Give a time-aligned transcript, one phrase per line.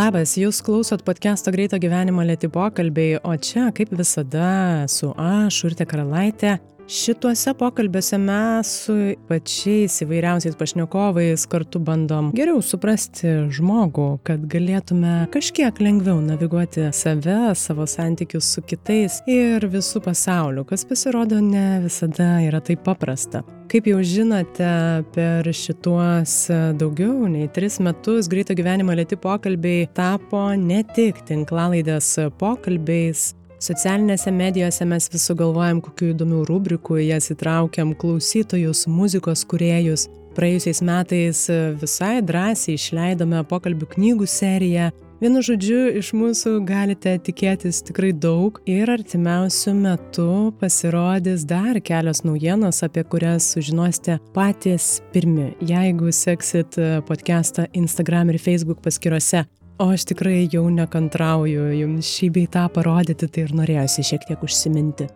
[0.00, 5.84] Labas, jūs klausot podcast'o Greito gyvenimo lėti pokalbiai, o čia, kaip visada, su aš, Urte
[5.84, 6.54] Karalaitė.
[6.90, 8.94] Šituose pokalbiuose mes su
[9.28, 17.86] pačiais įvairiausiais pašnekovais kartu bandom geriau suprasti žmogų, kad galėtume kažkiek lengviau naviguoti save, savo
[17.86, 23.44] santykius su kitais ir visų pasauliu, kas pasirodo ne visada yra taip paprasta.
[23.70, 24.74] Kaip jau žinote,
[25.14, 33.28] per šituos daugiau nei tris metus greito gyvenimo lėti pokalbiai tapo ne tik tinklalaidės pokalbiais,
[33.60, 40.06] Socialinėse medijose mes vis sugalvojam kokių įdomių rubrikų, jas įtraukiam klausytojus, muzikos kuriejus.
[40.32, 41.42] Praėjusiais metais
[41.82, 44.88] visai drąsiai išleidome pokalbių knygų seriją.
[45.20, 50.30] Vienu žodžiu, iš mūsų galite tikėtis tikrai daug ir artimiausių metų
[50.62, 56.80] pasirodys dar kelios naujienos, apie kurias sužinosite patys pirmi, jeigu seksit
[57.10, 59.44] podcastą Instagram ir Facebook paskyrose.
[59.80, 64.42] O aš tikrai jau nekantrauju jums šį bei tą parodyti, tai ir norėjusi šiek tiek
[64.44, 65.06] užsiminti.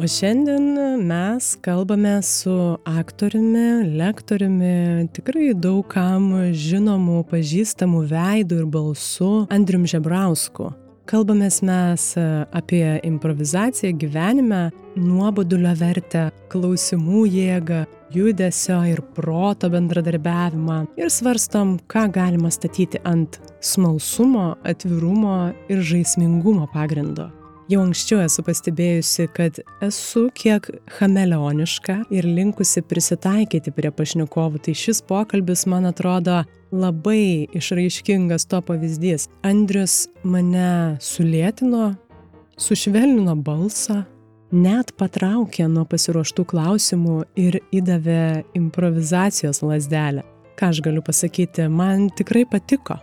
[0.00, 2.56] O šiandien mes kalbame su
[2.88, 4.74] aktoriumi, lektoriumi,
[5.12, 10.72] tikrai daugam žinomu, pažįstamu veidu ir balsu Andrium Žebrausku.
[11.08, 14.58] Kalbamės mes e, apie improvizaciją gyvenime,
[15.00, 17.78] nuobodulio vertę, klausimų jėgą,
[18.12, 25.38] judesio ir proto bendradarbiavimą ir svarstom, ką galima statyti ant smalsumo, atvirumo
[25.72, 27.30] ir žaismingumo pagrindo.
[27.68, 35.02] Jau anksčiau esu pastebėjusi, kad esu kiek chameleoniška ir linkusi prisitaikyti prie pašnekovų, tai šis
[35.04, 36.38] pokalbis man atrodo
[36.72, 39.28] labai išraiškingas to pavyzdys.
[39.44, 41.90] Andrius mane sulėtino,
[42.56, 43.98] sušvelnino balsą,
[44.48, 50.24] net patraukė nuo pasiruoštų klausimų ir įdavė improvizacijos lasdelę.
[50.56, 52.96] Ką aš galiu pasakyti, man tikrai patiko.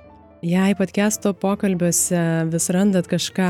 [0.45, 2.19] Jei podcast'o pokalbiuose
[2.53, 3.47] vis randat kažką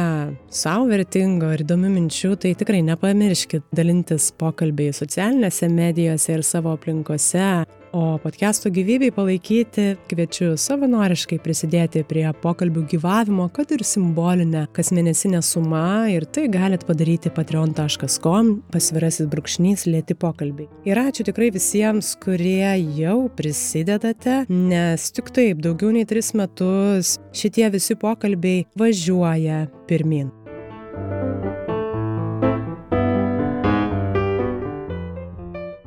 [0.47, 7.49] savo vertingo ir įdomių minčių, tai tikrai nepamirškit dalintis pokalbiai socialinėse medijose ir savo aplinkose.
[7.95, 16.09] O podcast'o gyvybei palaikyti kviečiu savanoriškai prisidėti prie pokalbių gyvavimo, kad ir simbolinė kasmėnesinė suma
[16.11, 20.67] ir tai galit padaryti patreon.com pasvirasis brūkšnys lėti pokalbiai.
[20.83, 27.69] Ir ačiū tikrai visiems, kurie jau prisidedate, nes tik taip daugiau nei tris metus šitie
[27.79, 30.35] visi pokalbiai važiuoja pirmin.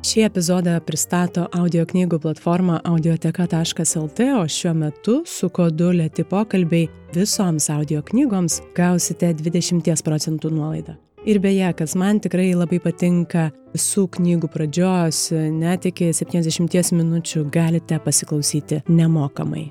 [0.09, 7.67] Šį epizodą pristato audio knygų platforma audioteka.lt, o šiuo metu su kodu lėti pokalbiai visoms
[7.69, 10.95] audio knygoms gausite 20 procentų nuolaidą.
[11.29, 15.19] Ir beje, kas man tikrai labai patinka, visų knygų pradžios
[15.59, 19.67] net iki 70 minučių galite pasiklausyti nemokamai.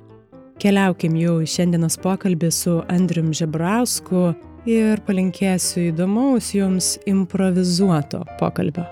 [0.62, 4.28] Keliaukim jau į šiandienos pokalbį su Andrium Žebrausku
[4.70, 8.86] ir palinkėsiu įdomaus jums improvizuoto pokalbio.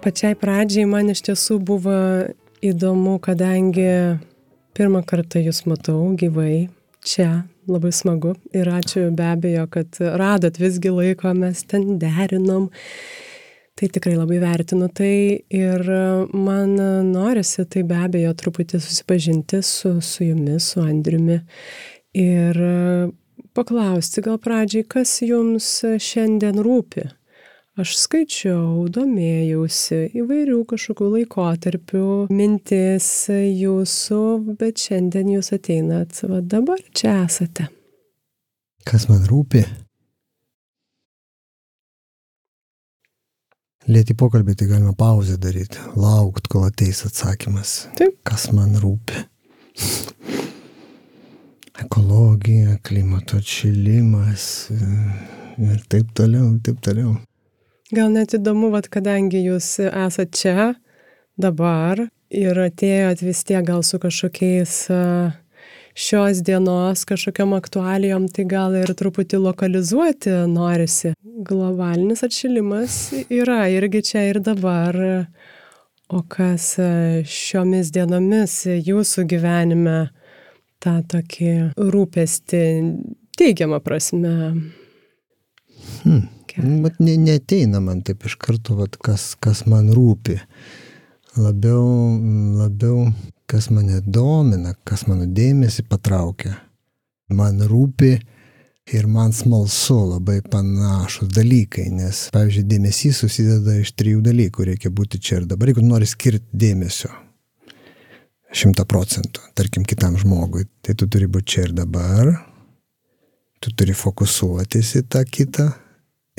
[0.00, 1.96] Pačiai pradžiai man iš tiesų buvo
[2.64, 4.18] įdomu, kadangi
[4.76, 6.68] pirmą kartą jūs matau gyvai
[7.04, 8.34] čia, labai smagu.
[8.56, 12.70] Ir ačiū be abejo, kad radot visgi laiko, mes ten derinom.
[13.76, 15.40] Tai tikrai labai vertinu tai.
[15.56, 15.84] Ir
[16.32, 16.74] man
[17.12, 21.40] norisi tai be abejo truputį susipažinti su, su jumis, su Andriumi.
[22.20, 22.60] Ir
[23.56, 27.08] paklausti gal pradžiai, kas jums šiandien rūpi
[27.80, 34.22] aš skaičiau, domėjausi įvairių kažkokių laikotarpių, mintis jūsų,
[34.60, 37.70] bet šiandien jūs ateinat, va dabar čia esate.
[38.88, 39.64] Kas man rūpi?
[43.90, 47.88] Lėti pokalbį, tai galima pauzę daryti, laukti, kol ateis atsakymas.
[47.98, 48.20] Taip.
[48.28, 49.24] Kas man rūpi?
[51.80, 57.16] Ekologija, klimato atšilimas ir taip toliau, taip toliau.
[57.90, 60.66] Gal net įdomu, vat, kadangi jūs esate čia
[61.40, 64.74] dabar ir atėjot vis tiek gal su kažkokiais
[65.98, 71.16] šios dienos kažkokiam aktualijom, tai gal ir truputį lokalizuoti norisi.
[71.50, 75.00] Globalinis atšilimas yra irgi čia ir dabar.
[76.10, 76.76] O kas
[77.26, 80.00] šiomis dienomis jūsų gyvenime
[80.78, 82.66] tą tokį rūpestį
[83.38, 84.36] teigiamą prasme
[86.02, 90.38] Hmm Nu, Bet ne, neteina man taip iš karto, vat, kas, kas man rūpi.
[91.38, 91.84] Labiau,
[92.58, 93.04] labiau,
[93.50, 96.56] kas mane domina, kas mano dėmesį patraukia.
[97.30, 98.16] Man rūpi
[98.90, 104.66] ir man smalsu labai panašus dalykai, nes, pavyzdžiui, dėmesys susideda iš trijų dalykų.
[104.72, 107.12] Reikia būti čia ir dabar, jeigu nori skirti dėmesio.
[108.50, 110.64] Šimta procentų, tarkim, kitam žmogui.
[110.82, 112.32] Tai tu turi būti čia ir dabar,
[113.62, 115.68] tu turi fokusuotis į tą kitą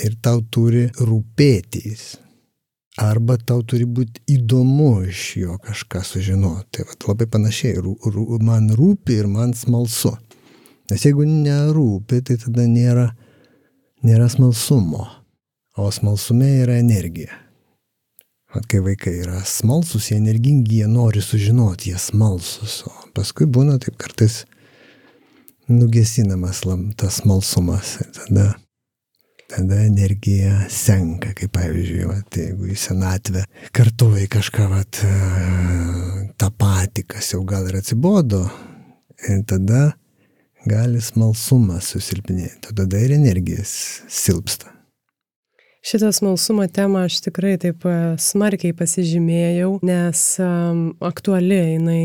[0.06, 2.06] ir tau turi rūpėti jis.
[3.00, 6.83] Arba tau turi būti įdomu iš jo kažką sužinoti.
[6.83, 10.12] Tai labai panašiai, rū, rū, man rūpi ir man smalsu.
[10.92, 13.07] Nes jeigu nerūpi, tai tada nėra,
[14.03, 15.07] nėra smalsumo.
[15.80, 17.31] O smalsume yra energija.
[18.51, 22.81] Vat kai vaikai yra smalsus, jie energingi, jie nori sužinoti, jie smalsus.
[22.89, 24.42] O paskui būna taip kartais
[25.71, 26.65] nugesinamas
[27.00, 27.95] tas smalsumas.
[28.18, 28.50] Tada,
[29.51, 33.45] tada energija senka, kaip pavyzdžiui, vat, jeigu į senatvę
[33.75, 35.01] kartuoji kažką, vat,
[36.39, 38.45] tą patį, kas jau gal ir atsibodo,
[39.27, 39.92] ir tada
[40.68, 43.74] gali smalsumas susilpnėti, tada ir energijas
[44.09, 44.81] silpsta.
[45.81, 52.04] Šitą smalsumo temą aš tikrai taip e, smarkiai pasižymėjau, nes um, aktuali, jinai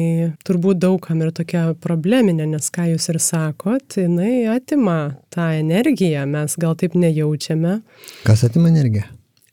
[0.49, 6.57] turbūt daugam ir tokia probleminė, nes ką jūs ir sakot, jinai atima tą energiją, mes
[6.57, 7.75] gal taip nejaučiame.
[8.25, 9.05] Kas atima energiją?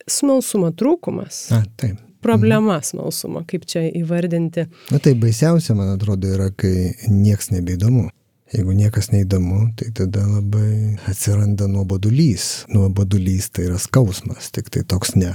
[0.07, 1.43] Smalsumo trūkumas.
[1.51, 1.99] A, taip.
[2.23, 4.69] Problema smalsumo, kaip čia įvardinti.
[4.95, 8.07] Na tai baisiausia, man atrodo, yra, kai nieks nebeįdomu.
[8.53, 12.67] Jeigu niekas neįdomu, tai tada labai atsiranda nuobodulys.
[12.69, 15.31] Nuobodulys tai yra skausmas, tik tai toks ne.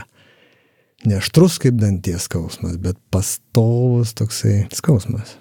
[1.08, 5.34] Neštrus kaip danties skausmas, bet pastovus toksai skausmas.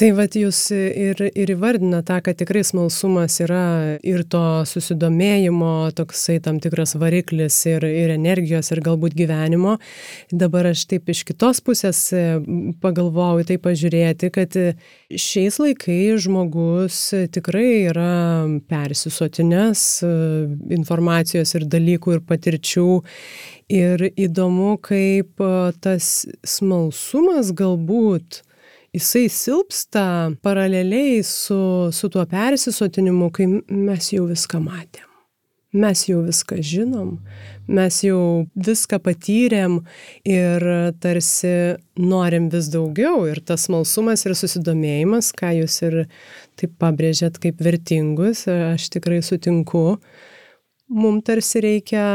[0.00, 6.38] Tai vad jūs ir, ir įvardina tą, kad tikrai smalsumas yra ir to susidomėjimo toksai
[6.40, 9.74] tam tikras variklis ir, ir energijos ir galbūt gyvenimo.
[10.32, 12.00] Dabar aš taip iš kitos pusės
[12.80, 14.56] pagalvojau tai pažiūrėti, kad
[15.12, 17.04] šiais laikais žmogus
[17.36, 18.10] tikrai yra
[18.72, 19.88] persisotinęs
[20.80, 22.90] informacijos ir dalykų ir patirčių.
[23.70, 25.44] Ir įdomu, kaip
[25.84, 28.46] tas smalsumas galbūt
[28.92, 35.06] jisai silpsta paraleliai su, su tuo persisotinimu, kai mes jau viską matėm.
[35.70, 37.12] Mes jau viską žinom,
[37.70, 39.76] mes jau viską patyrėm
[40.26, 40.66] ir
[40.98, 41.52] tarsi
[41.94, 43.22] norim vis daugiau.
[43.30, 45.96] Ir tas smalsumas ir susidomėjimas, ką jūs ir
[46.58, 50.00] taip pabrėžėt kaip vertingus, aš tikrai sutinku,
[50.90, 52.06] mums tarsi reikia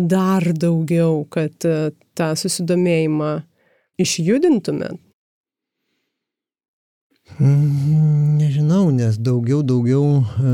[0.00, 3.34] dar daugiau, kad tą susidomėjimą
[4.00, 5.03] išjudintumėt.
[7.38, 10.52] Mm, nežinau, nes daugiau, daugiau e,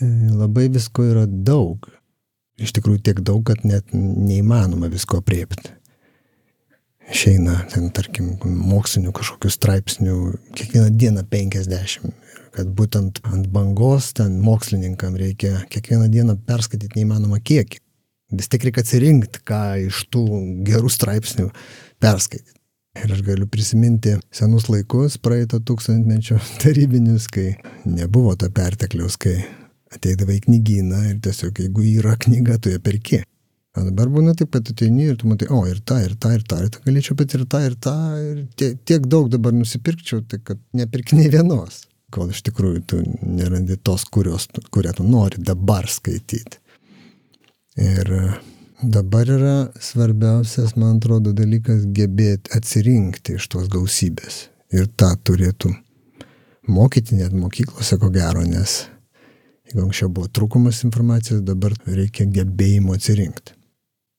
[0.00, 1.86] e, labai visko yra daug.
[2.58, 5.74] Iš tikrųjų tiek daug, kad net neįmanoma visko priepti.
[7.10, 10.16] Išeina ten, tarkim, mokslinių kažkokių straipsnių,
[10.56, 12.14] kiekvieną dieną 50.
[12.54, 17.82] Kad būtent ant bangos ten mokslininkam reikia kiekvieną dieną perskaityti neįmanomą kiekį.
[18.34, 20.24] Vis tik reikia atsirinkti, ką iš tų
[20.66, 21.50] gerų straipsnių
[22.02, 22.53] perskaityti.
[22.94, 27.50] Ir aš galiu prisiminti senus laikus, praeito tūkstantmečio tarybinius, kai
[27.88, 29.40] nebuvo to pertekliaus, kai
[29.94, 33.22] ateidavai į knygyną ir tiesiog jeigu yra knyga, tu ją perki.
[33.74, 36.44] O dabar būna taip, kad ateini ir tu matai, o ir tą, ir tą, ir
[36.46, 40.22] tą, ir tą galėčiau pat ir tą, ir tą, ir tiek, tiek daug dabar nusipirkčiau,
[40.30, 41.80] tai kad nepirk nei vienos,
[42.14, 46.62] kol iš tikrųjų tu nerandi tos, kurios, kurią tu nori dabar skaityti.
[47.82, 48.14] Ir
[48.84, 54.48] Dabar yra svarbiausias, man atrodo, dalykas gebėti atsirinkti iš tos gausybės.
[54.76, 55.70] Ir tą turėtų
[56.68, 58.82] mokyti net mokyklose, ko gero, nes
[59.70, 63.56] jeigu anksčiau buvo trūkumas informacijos, dabar reikia gebėjimo atsirinkti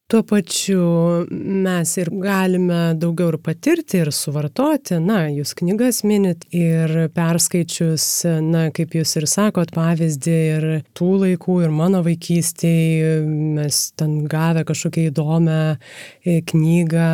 [0.07, 4.99] tuo pačiu mes ir galime daugiau ir patirti ir suvartoti.
[5.01, 8.05] Na jūs knygas minit ir perskaičius
[8.45, 13.25] na kaip jūs ir sakot pavyzdį ir tų laikų ir mano vaikystėj
[13.57, 17.09] mes ten gavę kažkokią įdomią e, knygą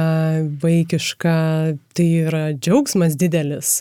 [0.60, 1.38] vaikišką
[1.96, 3.72] tai yra džiaugsmas didelis.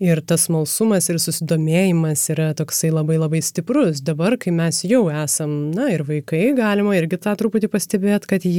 [0.00, 4.00] Ir tas smalsumas ir susidomėjimas yra toksai labai labai stiprus.
[4.04, 8.53] Dabar kai mes jau esam na ir vaikai galima irgi tą truputį pastebėt kad jie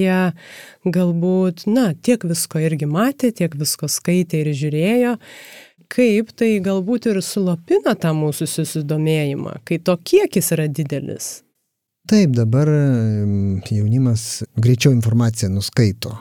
[0.86, 5.16] galbūt, na, tiek visko irgi matė, tiek visko skaitė ir žiūrėjo,
[5.92, 11.40] kaip tai galbūt ir sulapina tą mūsų susidomėjimą, kai to kiekis yra didelis.
[12.06, 12.70] Taip, dabar
[13.72, 16.14] jaunimas greičiau informaciją nuskaito.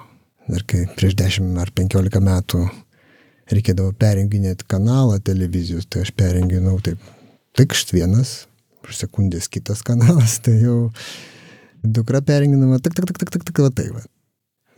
[0.49, 2.63] Ir kai prieš 10 ar 15 metų
[3.53, 7.01] reikėdavo perjunginėti kanalą televizijos, tai aš perjunginau taip,
[7.57, 8.35] tikšt vienas,
[8.85, 10.79] už sekundės kitas kanalas, tai jau
[11.85, 14.05] Dukra perjunginama, tak, tak, tak, tak, tak, tak, va tai va.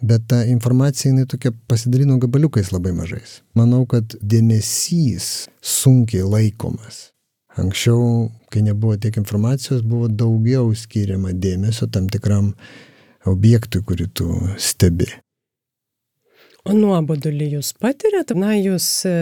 [0.02, 3.40] Bet ta informacija, jinai tokia pasidalino gabaliukais labai mažais.
[3.56, 7.12] Manau, kad dėmesys sunkiai laikomas.
[7.56, 12.52] Anksčiau, kai nebuvo tiek informacijos, buvo daugiau skiriama dėmesio tam tikram
[13.24, 14.28] objektui, kurį tu
[14.60, 15.08] stebi.
[16.74, 18.32] Nuobodulį jūs patiriat?
[18.38, 19.14] Na, jūs e,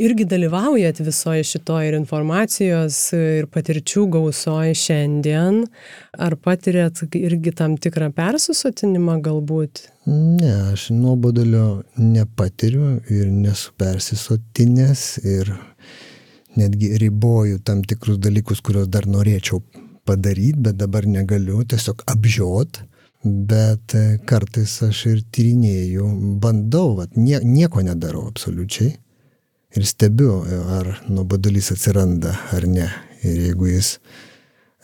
[0.00, 5.64] irgi dalyvaujat visoje šitoje ir informacijos, ir patirčių gausoje šiandien.
[6.18, 9.84] Ar patiriat irgi tam tikrą persusotinimą galbūt?
[10.10, 15.54] Ne, aš nuobodulio nepatiriu ir nesu persisotinęs ir
[16.58, 19.62] netgi riboju tam tikrus dalykus, kuriuos dar norėčiau
[20.04, 22.82] padaryti, bet dabar negaliu, tiesiog apžiot
[23.24, 26.06] bet e, kartais aš ir tyrinėju,
[26.42, 28.92] bandau, vat, nie, nieko nedarau absoliučiai
[29.74, 32.88] ir stebiu, e, ar nuobodulys atsiranda ar ne.
[33.24, 33.96] Ir jeigu jis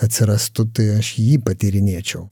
[0.01, 2.25] atsirastų, tai aš jį patyrinėčiau.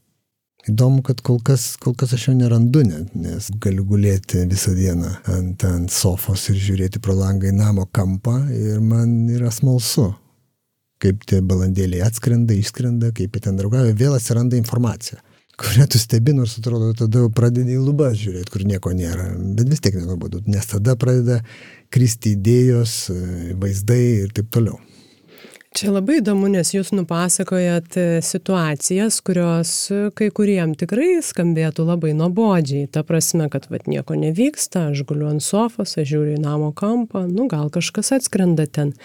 [0.69, 5.13] Įdomu, kad kol kas, kol kas aš jo nerandu net, nes galiu gulėti visą dieną
[5.31, 10.09] ant, ant sofos ir žiūrėti pro langą į namo kampą ir man yra smalsu,
[10.99, 15.21] kaip tie balandėliai atskrenda, išskrenda, kaip jie ten draugauja, vėl atsiranda informacija
[15.59, 19.83] kurią tu stebi, nors atrodo, tada pradedi į lubas žiūrėti, kur nieko nėra, bet vis
[19.83, 21.41] tiek nenuobodu, nes tada pradeda
[21.93, 23.01] kristi idėjos,
[23.59, 24.79] vaizdai ir taip toliau.
[25.77, 32.15] Čia labai įdomu, nes jūs nupasakojat e, situacijas, kurios e, kai kuriem tikrai skambėtų labai
[32.17, 32.87] nuobodžiai.
[32.89, 37.27] Ta prasme, kad vat, nieko nevyksta, aš guliu ant sofos, aš žiūriu į namo kampą,
[37.29, 38.95] nu gal kažkas atskrenda ten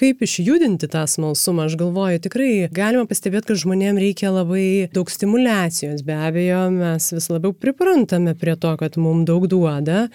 [0.00, 6.04] kaip išjudinti tą smalsumą aš galvoju tikrai galima pastebėt kad žmonėm reikia labai daug stimuliacijos
[6.06, 10.06] be abejo mes vis labiau priprantame prie to kad mum daug duoda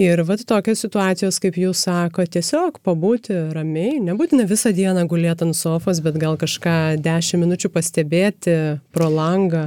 [0.00, 5.58] Ir vat tokios situacijos, kaip jūs sako, tiesiog pabūti ramiai, nebūtina visą dieną gulėti ant
[5.58, 8.54] sofos, bet gal kažką dešimt minučių pastebėti
[8.94, 9.66] pro langą.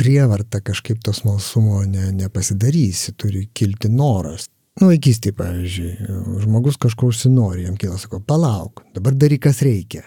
[0.00, 4.48] Prievarta kažkaip tos malsumo ne, nepasidarysi, turi kilti noras.
[4.76, 5.92] Nu, vaikystėje, pavyzdžiui,
[6.42, 10.02] žmogus kažko užsinori, jam kyla, sako, palauk, dabar daryk, kas reikia.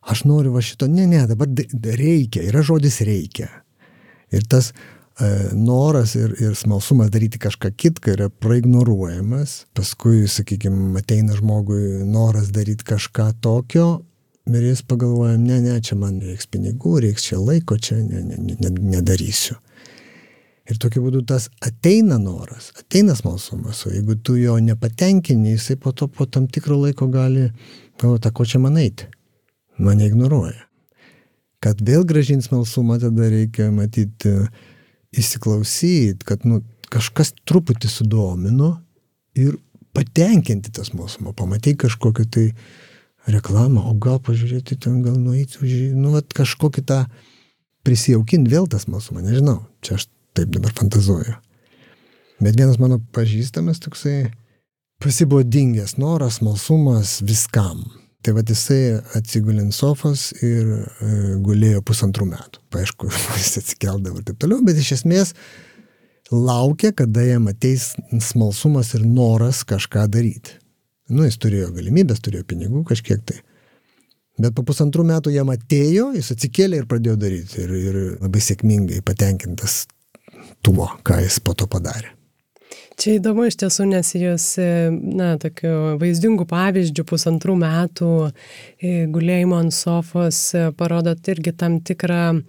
[0.00, 1.50] Aš noriu va šito, ne, ne, dabar
[1.84, 3.50] reikia, yra žodis reikia.
[4.32, 9.66] Ir tas e, noras ir, ir smalsumas daryti kažką kitką yra praignoruojamas.
[9.76, 13.98] Paskui, sakykime, ateina žmogui noras daryti kažką tokio
[14.48, 18.56] ir jis pagalvoja, ne, ne, čia man reiks pinigų, reiks čia laiko, čia ne, ne,
[18.56, 19.60] ne, nedarysiu.
[20.70, 25.90] Ir tokiu būdu tas ateina noras, ateina smalsumas, o jeigu tu jo nepatenkini, jisai po
[25.92, 27.48] to po tam tikro laiko gali
[27.98, 29.08] galvoti, ko čia man eiti.
[29.80, 30.68] Mane ignoruoja.
[31.60, 34.36] Kad vėl gražinti smalsumą, tada reikia matyti,
[35.16, 36.60] įsiklausyti, kad nu,
[36.90, 38.76] kažkas truputį sudomino
[39.38, 39.58] ir
[39.96, 41.34] patenkinti tą smalsumą.
[41.36, 42.46] Pamatai kažkokią tai
[43.30, 45.58] reklamą, o gal pažiūrėti ten, gal nueiti,
[45.96, 47.02] nu, vat, kažkokį tą
[47.86, 49.64] prisijaukinti vėl tą smalsumą, nežinau.
[49.84, 50.08] Čia aš
[50.40, 51.36] taip dabar fantazuoju.
[52.40, 54.30] Bet vienas mano pažįstamas toksai
[55.00, 57.84] pasibuvo dingęs noras, malsumas viskam.
[58.20, 62.60] Tai va jisai atsigulė ant sofos ir e, gulėjo pusantrų metų.
[62.72, 63.08] Paaišku,
[63.40, 65.34] jis atsikeldavo ir taip toliau, bet iš esmės
[66.30, 67.94] laukia, kada jam ateis
[68.28, 70.58] smalsumas ir noras kažką daryti.
[71.10, 73.40] Nu, jis turėjo galimybės, turėjo pinigų kažkiek tai.
[74.40, 77.64] Bet po pusantrų metų jam atėjo, jis atsikėlė ir pradėjo daryti.
[77.64, 79.82] Ir, ir labai sėkmingai patenkintas
[80.62, 82.14] tuo, ką jis po to padarė.
[83.00, 84.44] Čia įdomu iš tiesų, nes jūs,
[84.92, 92.42] na, tokiu vaizdingu pavyzdžiu pusantrų metų e, gulėjimo ant sofos e, parodot irgi tam tikrą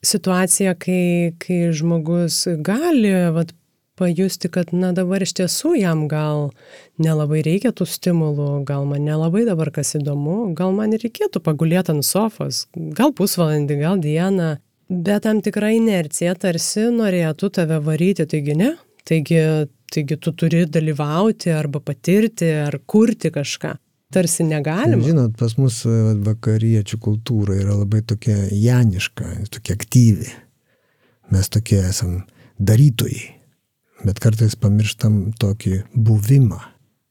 [0.00, 1.02] situaciją, kai,
[1.42, 3.52] kai žmogus gali vat,
[3.98, 6.52] pajusti, kad, na, dabar iš tiesų jam gal
[7.02, 12.06] nelabai reikia tų stimulų, gal man nelabai dabar kas įdomu, gal man reikėtų pagulėti ant
[12.06, 14.54] sofos, gal pusvalandį, gal dieną
[14.88, 18.72] bet tam tikra inercija tarsi norėtų tave varyti, taigi ne,
[19.08, 19.40] taigi,
[19.92, 23.76] taigi tu turi dalyvauti arba patirti ar kurti kažką.
[24.08, 25.04] Tarsi negalima.
[25.04, 25.82] Žinot, pas mus
[26.24, 30.30] vakariečių kultūra yra labai tokia janiška, tokia aktyvi.
[31.28, 32.22] Mes tokie esam
[32.56, 33.26] darytojai,
[34.08, 36.62] bet kartais pamirštam tokį buvimą.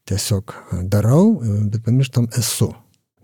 [0.10, 0.56] Tiesiog
[0.90, 1.38] darau,
[1.70, 2.72] bet pamirštam esu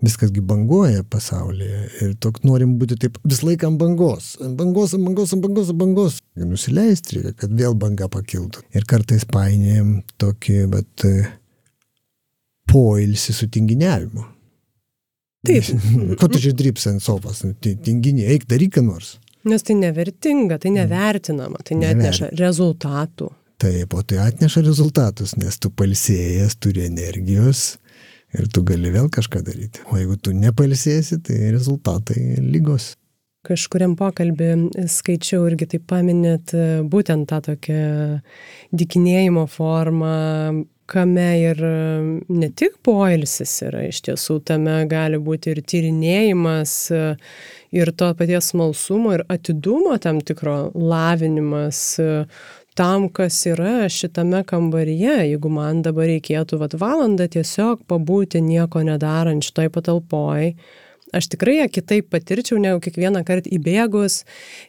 [0.04, 4.94] viskas gi banguoja pasaulyje ir tok norim būti taip visą laiką ant bangos, ant bangos,
[4.96, 6.20] ant bangos, ant bangos, ant bangos.
[6.40, 8.66] Nusileisti reikia, kad vėl banga pakiltų.
[8.76, 11.08] Ir kartais painėjam tokį, bet
[12.70, 14.24] poilsį su tinginiavimu.
[15.44, 15.68] Taip.
[16.20, 19.18] Ko tu čia dripsi ant sofos, nu, tinginė, eik daryk ką nors.
[19.44, 22.38] Nes tai nevertinga, tai nevertinama, tai neatneša Never.
[22.40, 23.28] rezultatų.
[23.60, 27.74] Taip, o tai atneša rezultatus, nes tu palsėjęs turi energijos,
[28.34, 29.84] ir tu gali vėl kažką daryti.
[29.90, 32.94] O jeigu tu nepalsėsi, tai rezultatai lygos.
[33.44, 36.54] kažkuriam pokalbį skaičiau irgi taip paminėt
[36.88, 37.82] būtent tą tokią
[38.72, 40.14] dikinėjimo formą,
[40.86, 41.60] kame ir
[42.28, 46.74] ne tik poilsis yra iš tiesų, tame gali būti ir tyrinėjimas,
[47.72, 52.00] ir to paties smalsumo, ir atidumo tam tikro lavinimas
[52.74, 55.18] tam, kas yra šitame kambaryje.
[55.30, 60.52] Jeigu man dabar reikėtų vat, valandą tiesiog pabūti nieko nedarant šitoj patalpoj,
[61.14, 64.22] aš tikrai ją kitaip patirčiau, negu kiekvieną kartą įbėgus,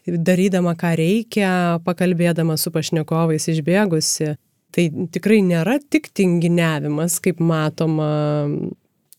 [0.05, 1.51] darydama ką reikia,
[1.85, 4.35] pakalbėdama su pašnekovais išbėgusi.
[4.75, 4.85] Tai
[5.15, 8.09] tikrai nėra tik tinginiavimas, kaip matoma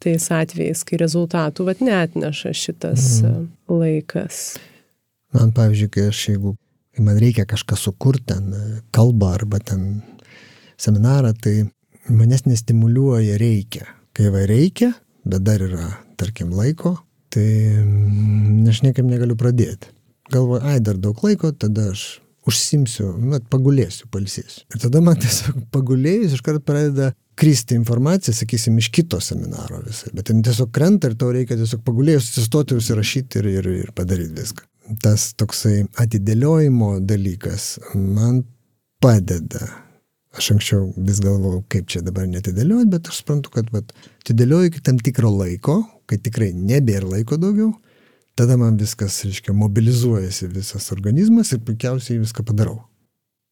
[0.04, 3.46] tais atvejais, kai rezultatų vat netneša šitas mm.
[3.72, 4.42] laikas.
[5.34, 6.52] Man, pavyzdžiui, kai aš jeigu
[6.96, 8.52] kai man reikia kažką sukurti, ten
[8.96, 10.00] kalbą arba ten
[10.80, 11.66] seminarą, tai
[12.08, 13.84] manęs nestimuliuoja reikia.
[14.16, 14.94] Kai va reikia,
[15.28, 16.94] bet dar yra, tarkim, laiko,
[17.32, 17.44] tai
[17.82, 19.92] mm, aš niekaip negaliu pradėti.
[20.32, 22.06] Galvoju, ai, dar daug laiko, tada aš
[22.48, 24.64] užsimsiu, net pagulėsiu, palsėsiu.
[24.72, 30.14] Ir tada man tiesiog pagulėjus iškart pradeda kristi informacija, sakysim, iš kito seminaro visai.
[30.16, 34.40] Bet ten tiesiog krenta ir tau reikia tiesiog pagulėjus atsistoti, užsirašyti ir, ir, ir padaryti
[34.40, 34.64] viską
[35.02, 38.44] tas toksai atidėliojimo dalykas man
[39.02, 39.68] padeda.
[40.36, 44.82] Aš anksčiau vis galvojau, kaip čia dabar netidėlioti, bet aš suprantu, kad vat, atidėlioju iki
[44.84, 45.78] tam tikro laiko,
[46.08, 47.70] kai tikrai nebėra laiko daugiau,
[48.36, 52.82] tada man viskas, reiškia, mobilizuojasi visas organizmas ir puikiausiai viską padarau.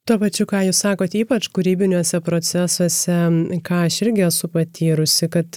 [0.04, 3.16] Tuo pačiu, ką jūs sakote, ypač kūrybiniuose procesuose,
[3.64, 5.56] ką aš irgi esu patyrusi, kad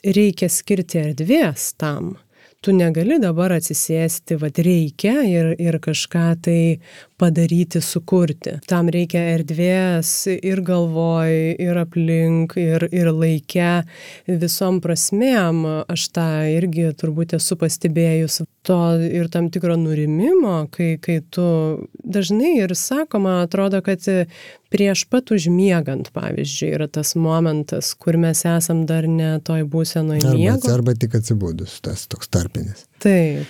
[0.00, 2.14] reikia skirti erdvės tam
[2.64, 6.60] tu negali dabar atsisėsti, vad reikia ir, ir kažką tai
[7.20, 8.56] padaryti, sukurti.
[8.70, 13.72] Tam reikia erdvės ir galvoj, ir aplink, ir, ir laike,
[14.28, 15.62] visom prasmėm.
[15.90, 18.40] Aš tą irgi turbūt esu pastebėjus.
[18.68, 21.44] To ir tam tikro nurimimo, kai, kai tu
[22.04, 24.04] dažnai ir sakoma, atrodo, kad
[24.70, 30.28] prieš pat užmiegant, pavyzdžiui, yra tas momentas, kur mes esam dar ne toj būsenoje.
[30.28, 32.84] Arba, arba tik atsibūdus, tas toks tarpinis.
[33.02, 33.48] Taip.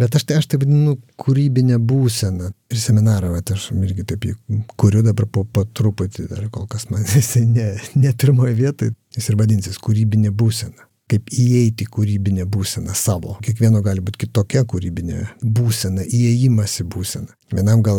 [0.00, 2.50] Bet aš tai, aš tai vadinu kūrybinę būseną.
[2.72, 6.88] Ir seminarą, va, aš irgi taip jį kuriu dabar po, po truputį, dar kol kas
[6.92, 10.86] man jisai ne, ne pirmoje vietoje, jis ir vadinsis kūrybinė būsena.
[11.10, 13.34] Kaip įeiti kūrybinę būseną savo.
[13.42, 17.34] Kiekvieno gali būti kitokia kūrybinė būsena, įėjimas į būseną.
[17.50, 17.98] Vienam gal,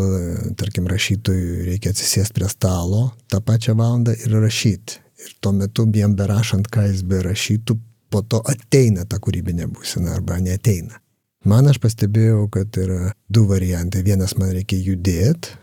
[0.57, 5.01] tarkim, rašytojui reikia atsisėsti prie stalo tą pačią valandą ir rašyti.
[5.27, 7.75] Ir tuo metu, jam berašant, ką jis berašytų,
[8.11, 11.00] po to ateina ta kūrybinė būsena arba neteina.
[11.41, 14.03] Man aš pastebėjau, kad yra du variantai.
[14.05, 15.57] Vienas man reikia judėti.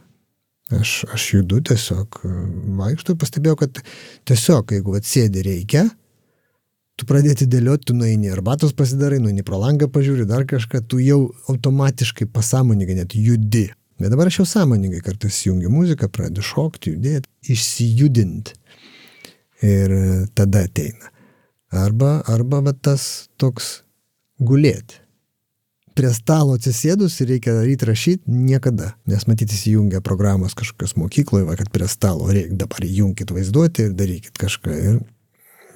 [0.74, 2.18] Aš, aš judu tiesiog
[2.76, 3.78] vaikštų ir pastebėjau, kad
[4.28, 5.86] tiesiog, jeigu atsėdi reikia,
[6.98, 11.22] tu pradėti dėlioti, tu nueini arbatos pasidarai, nueini pro langą pažiūri, dar kažką, tu jau
[11.48, 13.64] automatiškai pasąmoningai net judi.
[13.96, 18.60] Bet dabar aš jau sąmoningai kartais jungiu muziką, pradedu šokti, judėti, išsijudinti.
[19.64, 19.98] Ir
[20.36, 21.14] tada ateina.
[21.72, 23.78] Arba, arba tas toks
[24.38, 25.00] gulėti
[25.98, 28.92] prie stalo atsisėdus ir reikia daryti rašyti, niekada.
[29.11, 33.98] Nes matyti įsijungia programos kažkokios mokykloje, va, kad prie stalo reikia dabar įjungkit vaizduoti ir
[33.98, 34.78] darykit kažką.
[34.78, 35.02] Ir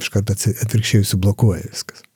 [0.03, 2.07] iš karto atvirkščiai sublokuoja viskas.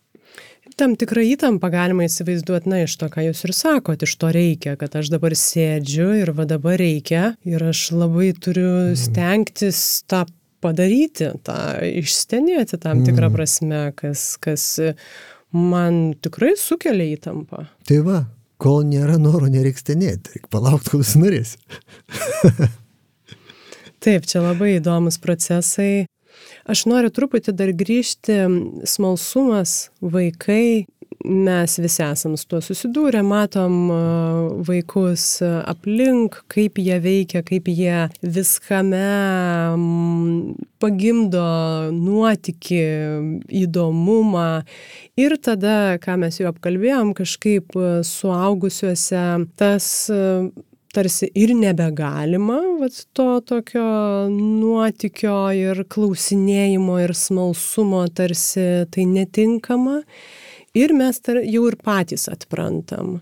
[0.76, 4.74] Tam tikrą įtampą galima įsivaizduoti, na, iš to, ką jūs ir sakot, iš to reikia,
[4.76, 8.98] kad aš dabar sėdžiu ir va dabar reikia ir aš labai turiu mhm.
[9.00, 10.26] stengtis tą
[10.64, 11.56] padaryti, tą
[12.02, 13.38] išstenėti tam tikrą mhm.
[13.38, 14.68] prasme, kas, kas
[15.56, 17.66] man tikrai sukelia įtampą.
[17.88, 18.18] Tai va,
[18.62, 21.54] kol nėra noro, nereiks tenėti, reikia palaukti, kol jis norės.
[24.04, 26.06] Taip, čia labai įdomus procesai.
[26.68, 28.36] Aš noriu truputį dar grįžti,
[28.86, 30.86] smalsumas, vaikai,
[31.24, 33.88] mes visi esam su tuo susidūrę, matom
[34.66, 39.02] vaikus aplink, kaip jie veikia, kaip jie viskame
[40.82, 41.46] pagimdo
[41.96, 42.84] nuotykį,
[43.64, 44.48] įdomumą.
[45.16, 47.76] Ir tada, ką mes jau apkalbėjom, kažkaip
[48.06, 49.26] suaugusiuose
[49.56, 49.90] tas
[50.96, 53.84] tarsi ir nebegalima, vat, to tokio
[54.32, 60.00] nuotykio ir klausinėjimo ir smalsumo tarsi tai netinkama
[60.76, 63.20] ir mes tar, jau ir patys atprantam.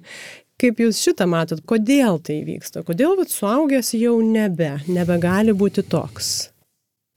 [0.60, 2.84] Kaip jūs šitą matot, kodėl tai vyksta?
[2.86, 6.50] Kodėl vat, suaugęs jau nebe, nebegali būti toks?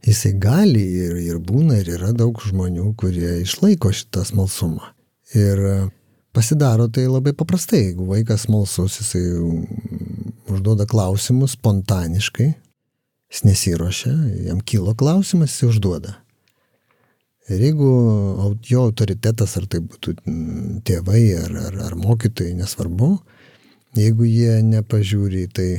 [0.06, 4.94] Jisai gali ir, ir būna, ir yra daug žmonių, kurie išlaiko šitą smalsumą.
[5.38, 5.76] Ir e,
[6.34, 7.90] pasidaro tai labai paprastai.
[7.90, 9.24] Jeigu vaikas smalsus, jisai
[10.48, 12.52] užduoda klausimus spontaniškai,
[13.34, 14.14] jis nesiuošia,
[14.48, 16.18] jam kilo klausimas, jis užduoda.
[17.48, 17.90] Ir jeigu
[18.68, 20.18] jo autoritetas, ar tai būtų
[20.88, 23.16] tėvai, ar, ar, ar mokytojai, nesvarbu,
[23.98, 25.70] Jeigu jie nepažiūri į tai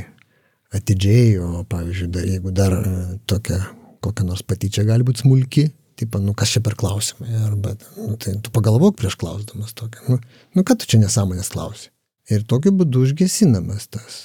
[0.74, 2.94] atidžiai, o pavyzdžiui, dar, jeigu dar e,
[3.31, 3.61] tokia
[4.04, 8.37] kokia nors patyčia gali būti smulki, tipo, nu kas čia per klausimai, arba, nu, tai
[8.42, 10.18] tu pagalvok prieš klausdamas tokia, nu,
[10.54, 11.90] nu ką tu čia nesąmonės klausi.
[12.31, 14.18] Ir tokiu būdu užgesinamas tas.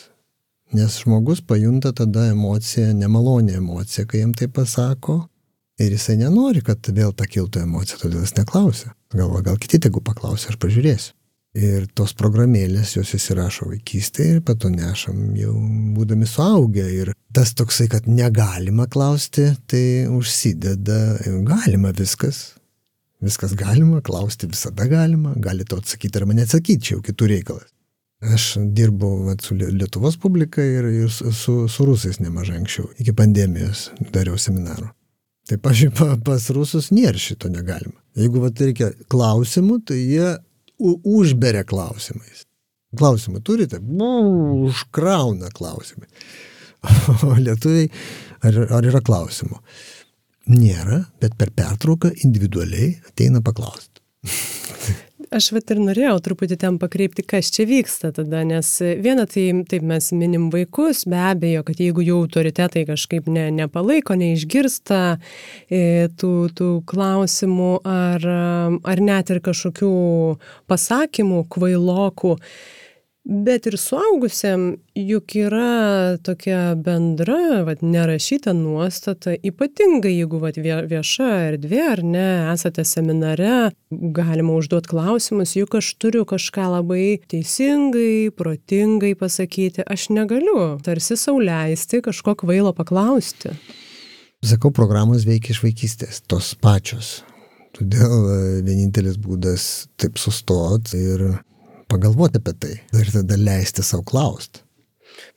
[0.73, 5.23] Nes žmogus pajunta tada emociją, nemalonę emociją, kai jam tai pasako,
[5.81, 8.93] ir jisai nenori, kad vėl ta kiltų emocija, todėl jis neklausia.
[9.13, 11.13] Galva, gal kiti tegu paklausia, aš pažiūrėsiu.
[11.53, 15.51] Ir tos programėlės jos įsirašo vaikystėje ir pato nešam jau
[15.93, 16.87] būdami suaugę.
[16.89, 20.97] Ir tas toksai, kad negalima klausti, tai užsideda,
[21.45, 22.55] galima viskas.
[23.23, 27.69] Viskas galima, klausti visada galima, gali to atsakyti arba neatsakyti, čia jau kitų reikalas.
[28.33, 33.91] Aš dirbau vat, su Lietuvos publika ir, ir su, su rusais nemažai anksčiau, iki pandemijos
[34.15, 34.89] dariau seminarų.
[35.49, 37.97] Tai, pažiūrėjau, pas rusus nėra šito negalima.
[38.15, 40.29] Jeigu vat, reikia klausimų, tai jie
[40.79, 42.45] užberia klausimais.
[42.97, 43.81] Klausimų turite?
[43.81, 46.09] Užkrauna klausimai.
[47.23, 47.87] O lietuviai,
[48.43, 49.55] ar, ar yra klausimų?
[50.51, 54.03] Nėra, bet per pertrauką individualiai ateina paklausti.
[55.33, 58.67] Aš vat ir norėjau truputį ten pakreipti, kas čia vyksta tada, nes
[59.01, 64.13] viena tai taip mes minim vaikus, be abejo, kad jeigu jų autoritetai kažkaip ne, nepalaiko,
[64.19, 64.99] neišgirsta
[65.73, 65.81] e,
[66.21, 68.29] tų, tų klausimų ar,
[68.93, 69.91] ar net ir kažkokių
[70.69, 72.37] pasakymų kvailokų,
[73.23, 81.79] Bet ir suaugusiam juk yra tokia bendra, vat, nerašyta nuostata, ypatingai jeigu vat, vieša erdvė
[81.87, 89.87] ar ne, esate seminare, galima užduoti klausimus, juk aš turiu kažką labai teisingai, protingai pasakyti,
[89.87, 93.55] aš negaliu tarsi sauliaisti kažko kvailo paklausti.
[94.43, 97.21] Sakau, programos veikia iš vaikystės, tos pačios.
[97.71, 98.19] Todėl
[98.67, 101.27] vienintelis būdas taip sustoti ir
[101.93, 104.63] pagalvoti apie tai ir tada leisti savo klausti.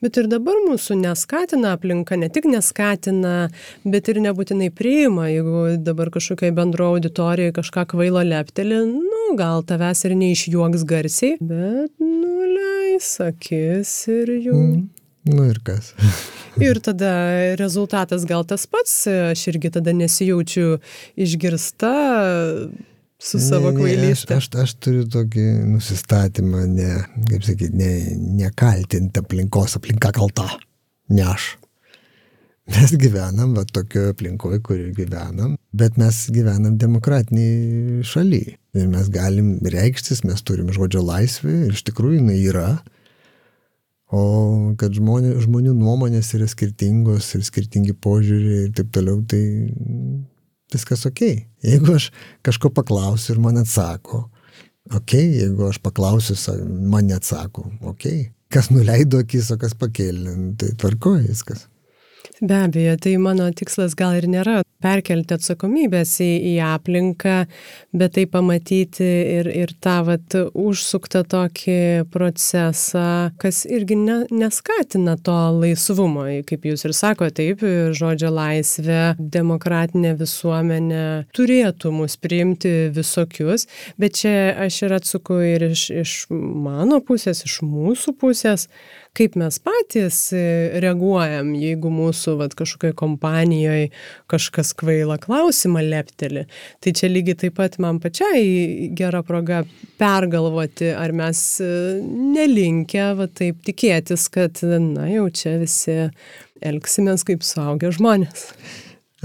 [0.01, 3.49] Bet ir dabar mūsų neskatina aplinka, ne tik neskatina,
[3.85, 5.29] bet ir nebūtinai priima.
[5.31, 11.93] Jeigu dabar kažkokiai bendro auditorijoje kažką kvailo leptelį, nu, gal tavęs ir neišjuoks garsiai, bet
[12.01, 14.57] nuleis akis ir jų.
[14.57, 14.85] Mm.
[15.27, 15.93] Nu ir kas.
[16.69, 17.13] ir tada
[17.61, 18.99] rezultatas gal tas pats,
[19.33, 20.77] aš irgi tada nesijaučiu
[21.19, 21.95] išgirsta
[23.23, 24.39] su savo kvailystė.
[24.39, 26.91] Aš, aš, aš turiu tokį nusistatymą, ne,
[27.31, 27.93] kaip sakyti, ne,
[28.43, 30.49] nekaltinti aplinkos, aplinka kalta,
[31.13, 31.55] ne aš.
[32.67, 38.57] Mes gyvenam, va, tokioje aplinkoje, kurioje gyvenam, bet mes gyvenam demokratiniai šalyje.
[38.77, 42.71] Ir mes galim reikštis, mes turim žodžio laisvę ir iš tikrųjų jinai yra.
[44.11, 49.43] O kad žmonė, žmonių nuomonės yra skirtingos ir skirtingi požiūriai ir taip toliau, tai
[50.75, 51.23] viskas ok.
[51.67, 52.11] Jeigu aš
[52.47, 54.27] kažko paklausiu ir man atsako,
[54.95, 58.09] ok, jeigu aš paklausiu, man neatsako, ok.
[58.53, 61.67] Kas nuleido akis, o kas pakėlė, tai tvarkoja viskas.
[62.41, 67.37] Be abejo, tai mano tikslas gal ir nėra perkelti atsakomybės į, į aplinką,
[67.97, 69.07] bet tai pamatyti
[69.39, 71.79] ir, ir tą vat, užsuktą tokį
[72.13, 76.27] procesą, kas irgi ne, neskatina to laisvumo.
[76.47, 77.65] Kaip jūs ir sakote, taip,
[77.97, 83.67] žodžio laisvė, demokratinė visuomenė turėtų mus priimti visokius,
[84.01, 88.69] bet čia aš ir atsuku ir iš, iš mano pusės, iš mūsų pusės,
[89.17, 90.43] kaip mes patys e,
[90.83, 93.91] reaguojam, jeigu mūsų vat, kažkokioje kompanijoje
[94.31, 96.47] kažkas kvaila klausimą lepteli.
[96.85, 99.63] Tai čia lygiai taip pat man pačiai gera proga
[100.01, 101.71] pergalvoti, ar mes e,
[102.37, 105.97] nelinkę va, taip tikėtis, kad, na jau čia visi
[106.65, 108.51] elgsimės kaip suaugę žmonės.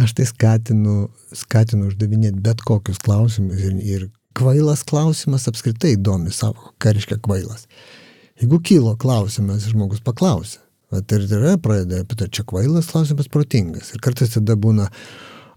[0.02, 6.72] Aš tai skatinu, skatinu uždavinėti bet kokius klausimus ir, ir kvailas klausimas apskritai įdomi savo,
[6.82, 7.68] ką reiškia kvailas.
[8.42, 10.58] Jeigu kilo klausimas, žmogus paklausė.
[10.92, 13.94] Vat ir yra pradeda apie tai, čia kvailas klausimas protingas.
[13.94, 14.90] Ir kartais tada būna,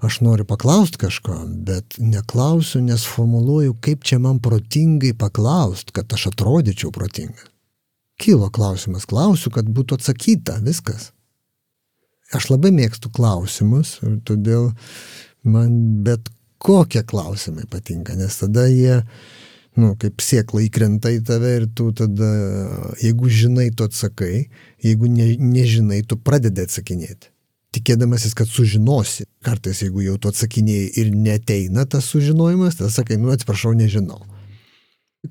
[0.05, 6.29] aš noriu paklausti kažko, bet neklausiu, nes formuluoju, kaip čia man protingai paklausti, kad aš
[6.31, 7.49] atrodyčiau protingas.
[8.21, 11.11] Kilo klausimas, klausiu, kad būtų atsakyta, viskas.
[12.37, 14.71] Aš labai mėgstu klausimus ir todėl
[15.43, 16.31] man bet
[16.63, 19.01] kokie klausimai patinka, nes tada jie
[19.81, 22.31] nu, kaip siekla įkrenta į tave ir tu tada,
[23.03, 24.47] jeigu žinai, tu atsakai,
[24.85, 27.31] jeigu ne, nežinai, tu pradedi atsakinėti.
[27.75, 29.27] Tikėdamasis, kad sužinosi.
[29.43, 34.21] Kartais, jeigu jau tu atsakinėjai ir neteina tas sužinojimas, tada sakai, nu atsiprašau, nežinau.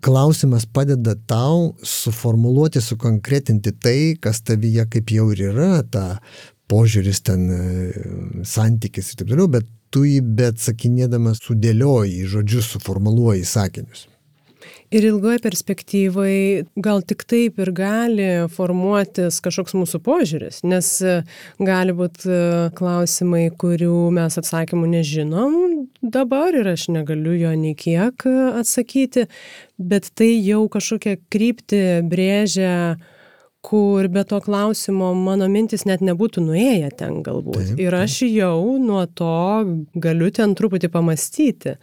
[0.03, 6.17] Klausimas padeda tau suformuluoti, sukonkretinti tai, kas tavyje kaip jau ir yra, ta
[6.71, 13.45] požiūris ten, e, santykis ir taip toliau, bet tu jį bet sakinėdamas sudėlioji žodžius, suformuluoji
[13.45, 14.07] sakinius.
[14.93, 16.35] Ir ilgoje perspektyvai
[16.85, 21.15] gal tik taip ir gali formuotis kažkoks mūsų požiūris, nes e,
[21.57, 22.41] gali būti e,
[22.77, 25.57] klausimai, kurių mes atsakymų nežinom
[26.03, 28.27] dabar ir aš negaliu jo nei kiek
[28.61, 29.25] atsakyti,
[29.81, 32.73] bet tai jau kažkokią kryptį brėžia
[33.63, 37.55] kur be to klausimo mano mintis net nebūtų nuėję ten galbūt.
[37.55, 37.83] Taip, taip.
[37.85, 39.35] Ir aš jau nuo to
[39.95, 41.77] galiu ten truputį pamastyti.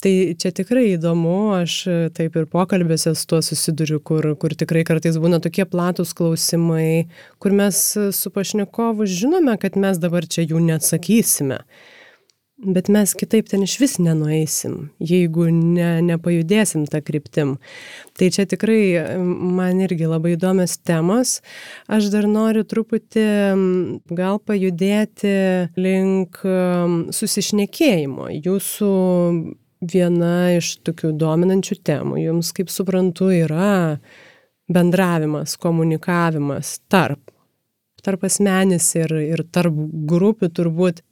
[0.00, 1.74] Tai čia tikrai įdomu, aš
[2.16, 7.52] taip ir pokalbėse su tuo susiduriu, kur, kur tikrai kartais būna tokie platus klausimai, kur
[7.52, 7.82] mes
[8.16, 11.60] su pašnekovu žinome, kad mes dabar čia jų neatsakysime
[12.60, 17.54] bet mes kitaip ten išvis nenueisim, jeigu ne, nepajudėsim tą kryptim.
[18.18, 21.38] Tai čia tikrai man irgi labai įdomios temos.
[21.88, 23.24] Aš dar noriu truputį
[24.16, 25.34] gal pajudėti
[25.80, 26.42] link
[27.16, 28.28] susišnekėjimo.
[28.44, 28.92] Jūsų
[29.80, 33.98] viena iš tokių dominančių temų, jums, kaip suprantu, yra
[34.70, 37.30] bendravimas, komunikavimas tarp
[38.00, 39.76] tarp asmenis ir, ir tarp
[40.08, 41.02] grupių turbūt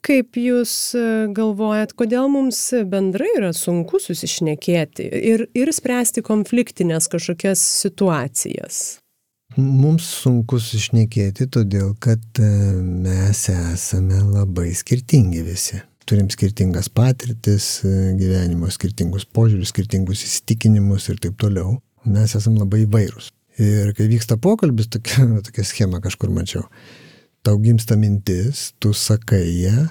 [0.00, 1.02] kaip jūs e,
[1.36, 8.80] galvojat kodėl mums bendrai yra sunku susišnekėti ir ir spręsti konfliktines kažkokias situacijas
[9.58, 12.46] Mums sunku susišnekėti, todėl kad e,
[12.78, 15.80] mes esame labai skirtingi visi.
[16.08, 21.76] Turim skirtingas patirtis e, gyvenimo, skirtingus požiūrius, skirtingus įsitikinimus ir taip toliau.
[22.08, 23.30] Mes esame labai įvairūs.
[23.60, 26.64] Ir kai vyksta pokalbis, tokia, tokia schema kažkur mačiau,
[27.44, 29.86] tau gimsta mintis, tu sakai ją,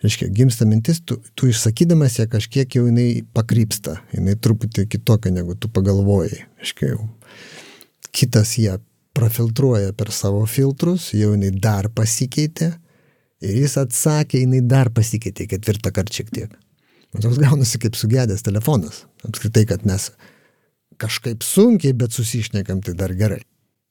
[0.00, 5.56] reiškia, gimsta mintis, tu, tu išsakydamas ją kažkiek jau jinai pakrypsta, jinai truputį kitokia negu
[5.60, 6.46] tu pagalvojai.
[6.62, 7.08] Reiškia, jau
[8.16, 8.78] kitas ją
[9.16, 12.72] prafiltruoja per savo filtrus, jau jinai dar pasikeitė
[13.44, 16.58] ir jis atsakė, jinai dar pasikeitė ketvirtą kartą šiek tiek.
[17.14, 19.04] Man toks gaunasi kaip sugedęs telefonas.
[19.26, 20.10] Apskritai, kad mes
[21.00, 23.40] kažkaip sunkiai, bet susišnekam, tai dar gerai.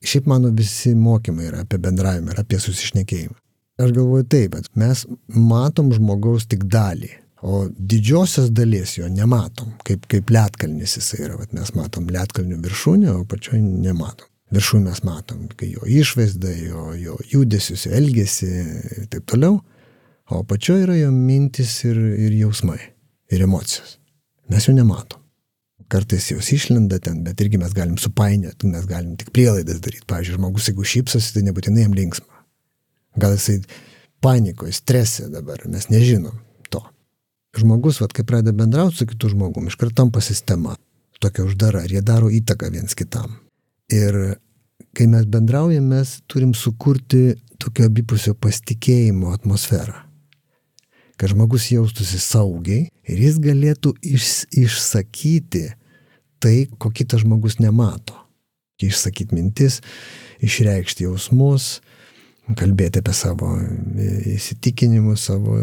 [0.05, 3.35] Šiaip mano visi mokymai yra apie bendravimą ir apie susišnekėjimą.
[3.79, 7.12] Aš galvoju taip, bet mes matom žmogaus tik dalį,
[7.43, 13.13] o didžiosios dalies jo nematom, kaip, kaip lietkalnis jisai yra, vat mes matom lietkalnių viršūnę,
[13.15, 14.28] o pačioj nematom.
[14.55, 19.59] Viršūnę mes matom, jo išvaizda, jo, jo judesius, elgesį ir taip toliau,
[20.29, 22.79] o pačioje yra jo mintis ir, ir jausmai,
[23.29, 23.99] ir emocijos.
[24.49, 25.19] Mes jų nematom
[25.89, 30.05] kartais jos išlenda ten, bet irgi mes galim supainioti, mes galim tik prielaidas daryti.
[30.09, 32.43] Pavyzdžiui, žmogus, jeigu šypsosi, tai nebūtinai jam linksma.
[33.19, 33.57] Gal jisai
[34.23, 36.38] panikoje, strese dabar, mes nežinom
[36.69, 36.83] to.
[37.57, 40.77] Žmogus, vat, kai pradeda bendrauti su kitu žmogumi, iš karto tampa sistema,
[41.19, 43.39] tokia uždara, ir jie daro įtaką viens kitam.
[43.93, 44.19] Ir
[44.95, 50.10] kai mes bendraujam, mes turim sukurti tokio abipusio pasitikėjimo atmosferą
[51.19, 55.65] kad žmogus jaustųsi saugiai ir jis galėtų iš, išsakyti
[56.39, 58.15] tai, ko kitas žmogus nemato.
[58.80, 59.82] Išsakyti mintis,
[60.39, 61.82] išreikšti jausmus,
[62.56, 63.52] kalbėti apie savo
[64.32, 65.58] įsitikinimus, savo,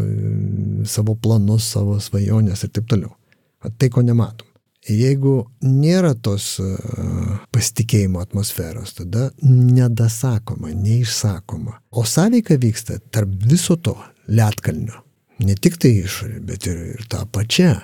[0.84, 3.14] savo planus, savo svajonės ir taip toliau.
[3.64, 4.45] O tai, ko nematom.
[4.86, 6.60] Jeigu nėra tos
[7.54, 11.80] pasitikėjimo atmosferos, tada nedasakoma, neišsakoma.
[11.90, 13.96] O sąveika vyksta tarp viso to
[14.30, 15.02] lietkalnio.
[15.42, 17.74] Ne tik tai išorė, bet ir, ir tą pačią.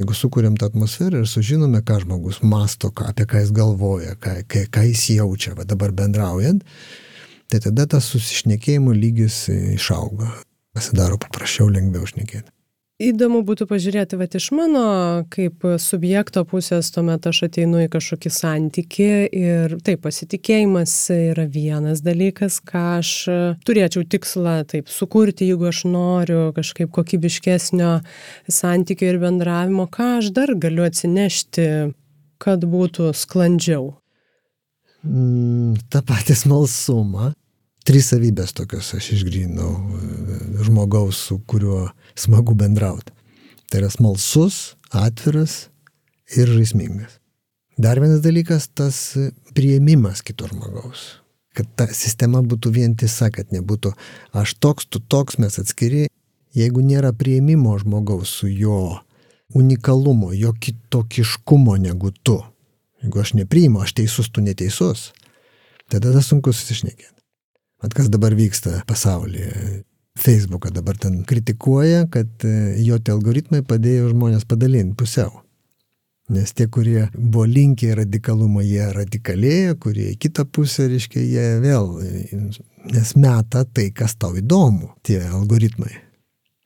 [0.00, 4.38] Jeigu sukūrėm tą atmosferą ir sužinome, ką žmogus masto, ką, apie ką jis galvoja, ką,
[4.48, 6.62] ką, ką jis jaučia, va dabar bendraujant,
[7.52, 10.30] tai tada tas susišnekėjimo lygis išauga.
[10.76, 12.48] Pasidaro paprasčiau, lengviau šnekėti
[13.00, 14.84] įdomu būtų pažiūrėti vat iš mano
[15.32, 19.10] kaip subjekto pusės tuomet aš ateinu į kažkokį santykį
[19.40, 23.12] ir taip pasitikėjimas yra vienas dalykas ką aš
[23.66, 27.96] turėčiau tikslą taip sukurti jeigu aš noriu kažkaip kokybiškesnio
[28.60, 31.70] santykio ir bendravimo ką aš dar galiu atsinešti
[32.40, 33.94] kad būtų sklandžiau.
[35.04, 37.30] Mm, tą patį smalsumą
[37.90, 40.04] Trys savybės tokios aš išgrynau e,
[40.62, 43.10] žmogaus, su kuriuo smagu bendrauti.
[43.66, 45.56] Tai yra smalsus, atviras
[46.38, 47.16] ir žaismingas.
[47.74, 49.18] Dar vienas dalykas- tas
[49.58, 51.18] prieimimas kito žmogaus.
[51.50, 53.90] Kad ta sistema būtų vientisa, kad nebūtų
[54.38, 56.06] aš toks, tu toks, mes atskiri.
[56.54, 59.00] Jeigu nėra prieimimo žmogaus su jo
[59.52, 62.38] unikalumo, jo kitokiškumo negu tu,
[63.02, 65.10] jeigu aš nepriimu, aš teisus, tu neteisus,
[65.90, 67.19] tada tas sunku susišnekėti.
[67.80, 69.84] Mat kas dabar vyksta pasaulyje.
[70.20, 75.40] Facebooką dabar ten kritikuoja, kad e, jo tie algoritmai padėjo žmonės padalinti pusiau.
[76.30, 81.46] Nes tie, kurie buvo linkę į radikalumą, jie radikalėja, kurie į kitą pusę, reiškia, jie
[81.62, 82.42] vėl, e,
[82.92, 85.94] nes meta tai, kas tau įdomu, tie algoritmai.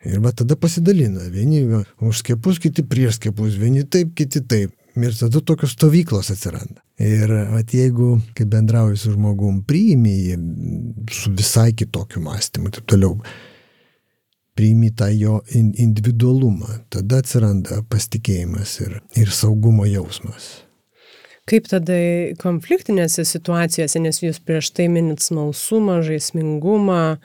[0.05, 1.31] Ir va tada pasidalina.
[1.33, 4.75] Vieni už skiepus, kiti prieš skiepus, vieni taip, kiti taip.
[4.95, 6.83] Ir tada tokios stovyklos atsiranda.
[7.03, 10.37] Ir at, jeigu, kai bendrauji su žmogum, priimi jį
[11.11, 13.17] su visai kitokiu mąstymu ir taip toliau,
[14.55, 20.53] priimi tą jo individualumą, tada atsiranda pasitikėjimas ir, ir saugumo jausmas.
[21.51, 21.97] Kaip tada
[22.41, 27.19] konfliktinėse situacijose, nes jūs prieš tai minit smalsumą, žaismingumą,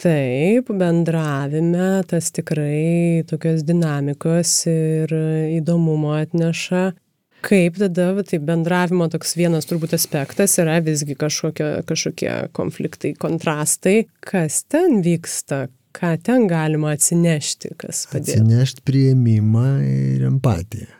[0.00, 5.14] taip, bendravime tas tikrai tokios dinamikos ir
[5.60, 6.90] įdomumo atneša.
[7.44, 14.02] Kaip tada, va, tai bendravimo toks vienas turbūt aspektas yra visgi kažkokie, kažkokie konfliktai, kontrastai.
[14.20, 18.36] Kas ten vyksta, ką ten galima atsinešti, kas padeda?
[18.36, 20.90] Atsinešti prieimimą ir empatiją.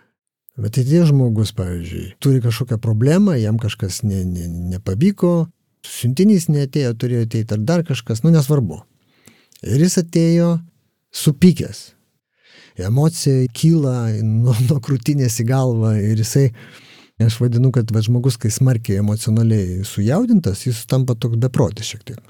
[0.61, 5.47] Bet tie žmogus, pavyzdžiui, turi kažkokią problemą, jam kažkas ne, ne, nepavyko,
[5.87, 8.83] siuntinys neatėjo, turėjo ateiti ar dar kažkas, nu nesvarbu.
[9.67, 10.51] Ir jis atėjo
[11.13, 11.81] supykęs.
[12.81, 16.47] Emocija kyla nuo, nuo krūtinės į galvą ir jisai,
[17.21, 22.23] aš vadinu, kad va, žmogus, kai smarkiai emocionaliai sujaudintas, jis tampa toks beprotis šiek tiek.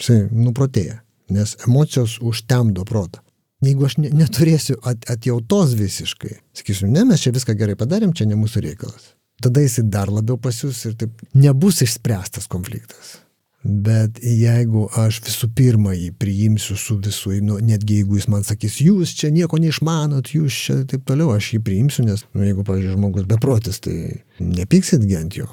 [0.00, 1.02] Jisai nuprotėja,
[1.34, 3.20] nes emocijos užtemdo protą
[3.64, 8.28] jeigu aš ne, neturėsiu at, atjautos visiškai, sakysiu, ne, mes čia viską gerai padarėm, čia
[8.28, 9.12] ne mūsų reikalas.
[9.40, 13.18] Tada jisai dar labiau pasiūs ir taip nebus išspręstas konfliktas.
[13.60, 18.78] Bet jeigu aš visų pirma jį priimsiu su visu, nu, netgi jeigu jis man sakys,
[18.80, 22.94] jūs čia nieko neišmanot, jūs čia taip toliau, aš jį priimsiu, nes, nu, jeigu, pavyzdžiui,
[22.96, 25.50] žmogus beprotis, tai nepyksit gent jo.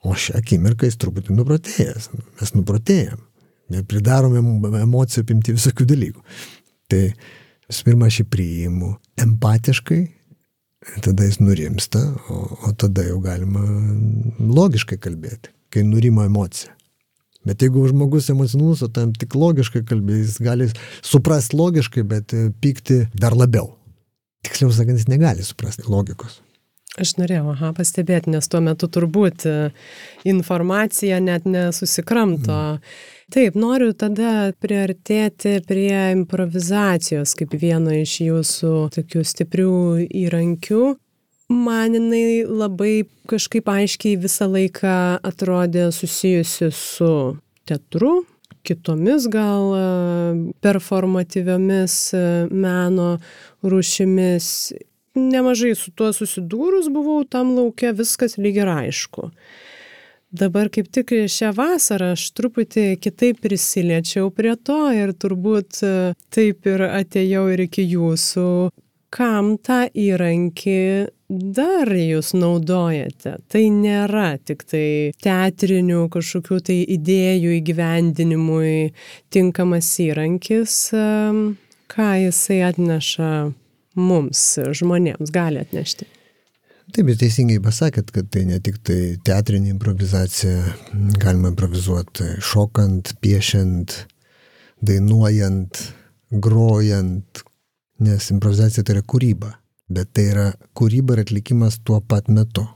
[0.00, 2.08] O šią akimirką jis truputį nuprotėjęs,
[2.40, 3.20] mes nuprotėjom,
[3.76, 4.40] nepridarome
[4.80, 6.24] emocijų apimti visokių dalykų.
[6.90, 7.02] Tai
[7.70, 8.88] Visų pirma, aš jį priimu
[9.22, 10.00] empatiškai,
[11.04, 13.62] tada jis nurimsta, o, o tada jau galima
[14.42, 16.74] logiškai kalbėti, kai nurimo emocija.
[17.48, 20.68] Bet jeigu žmogus emocionalus, o tam tik logiškai kalbės, jis gali
[21.00, 23.72] suprasti logiškai, bet pykti dar labiau.
[24.44, 26.40] Tiksliau sakant, jis negali suprasti logikos.
[27.00, 29.46] Aš norėjau, aha, pastebėti, nes tuo metu turbūt
[30.28, 32.60] informacija net nesusikramto.
[32.76, 39.74] Mm Taip, noriu tada priartėti prie improvizacijos kaip vieno iš jūsų tokių stiprių
[40.24, 40.86] įrankių.
[41.50, 44.92] Man jinai labai kažkaip aiškiai visą laiką
[45.26, 47.10] atrodė susijusi su
[47.66, 48.20] teatru,
[48.62, 49.82] kitomis gal e,
[50.62, 52.22] performatyviomis e,
[52.54, 53.08] meno
[53.66, 54.46] rušimis.
[55.18, 59.32] Nemažai su tuo susidūrus buvau tam laukia, viskas lyg ir aišku.
[60.30, 65.94] Dabar kaip tik šią vasarą aš truputį kitaip prisiliečiau prie to ir turbūt e,
[66.30, 68.50] taip ir atėjau ir iki jūsų.
[69.10, 70.78] Kam tą įrankį
[71.30, 73.36] dar jūs naudojate?
[73.50, 74.84] Tai nėra tik tai
[75.22, 78.90] teatrinių kažkokių tai idėjų įgyvendinimui
[79.32, 81.04] tinkamas įrankis, e,
[81.90, 83.30] ką jisai atneša
[84.00, 84.42] mums,
[84.80, 86.08] žmonėms, gali atnešti.
[86.90, 90.72] Taip, jūs teisingai pasakėt, kad tai ne tik tai teatrinė improvizacija,
[91.22, 93.94] galima improvizuoti šokant, piešiant,
[94.82, 95.84] dainuojant,
[96.42, 97.44] grojant,
[98.02, 99.52] nes improvizacija tai yra kūryba,
[99.90, 100.46] bet tai yra
[100.78, 102.66] kūryba ir atlikimas tuo pat metu.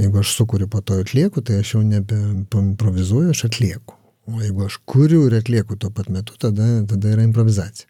[0.00, 3.96] Jeigu aš sukuriu, po to atlieku, tai aš jau nebe improvizuoju, aš atlieku.
[4.30, 7.88] O jeigu aš kuriu ir atlieku tuo pat metu, tada, tada yra improvizacija.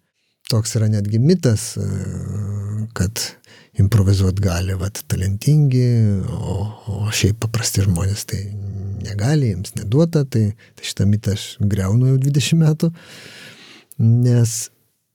[0.50, 1.76] Toks yra netgi mitas,
[2.98, 3.22] kad
[3.78, 5.84] improvizuoti gali vat, talentingi,
[6.26, 6.56] o,
[6.90, 8.40] o šiaip paprasti žmonės tai
[9.04, 12.90] negali, jiems neduota, tai, tai šitą mitą aš greunu jau 20 metų,
[14.00, 14.56] nes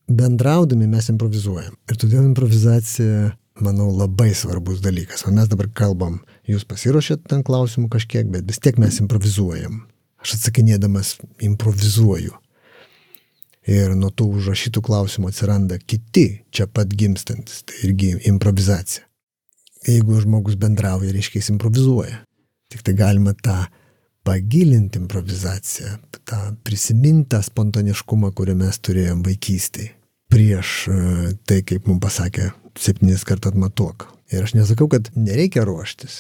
[0.07, 1.75] bendraudami mes improvizuojam.
[1.89, 3.33] Ir todėl improvizacija,
[3.65, 5.25] manau, labai svarbus dalykas.
[5.25, 9.83] O mes dabar kalbam, jūs pasiruošėt ten klausimų kažkiek, bet vis tiek mes improvizuojam.
[10.21, 11.15] Aš atsakinėdamas
[11.45, 12.33] improvizuoju.
[13.65, 19.07] Ir nuo tų užrašytų klausimų atsiranda kiti čia pat gimstantis, tai irgi improvizacija.
[19.85, 22.21] Jeigu žmogus bendrauja, reiškia jis improvizuoja.
[22.73, 23.63] Tik tai galima tą
[24.26, 25.96] pagilinti improvizaciją,
[26.26, 29.94] tą prisimintą spontaniškumą, kurį mes turėjom vaikystėje.
[30.34, 31.00] Prieš e,
[31.46, 32.50] tai, kaip mums pasakė,
[32.82, 34.08] septynis kartų atmatuok.
[34.34, 36.17] Ir aš nesakau, kad nereikia ruoštis.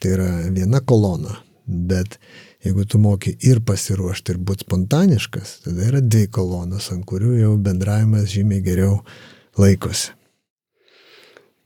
[0.00, 1.36] Tai yra viena kolona,
[1.68, 2.16] bet
[2.62, 7.54] Jeigu tu moki ir pasiruošti, ir būti spontaniškas, tada yra dvi kolonos, ant kurių jau
[7.58, 9.00] bendravimas žymiai geriau
[9.58, 10.12] laikosi.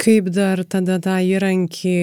[0.00, 1.98] Kaip dar tada tą įrankį,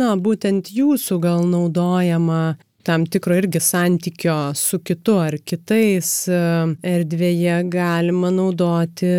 [0.00, 2.56] na, būtent jūsų gal naudojama
[2.88, 6.40] tam tikro irgi santykio su kitu ar kitais e,
[6.88, 9.12] erdvėje galima naudoti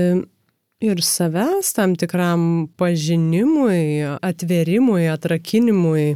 [0.82, 2.42] ir savęs tam tikram
[2.80, 6.16] pažinimui, atverimui, atrakinimui.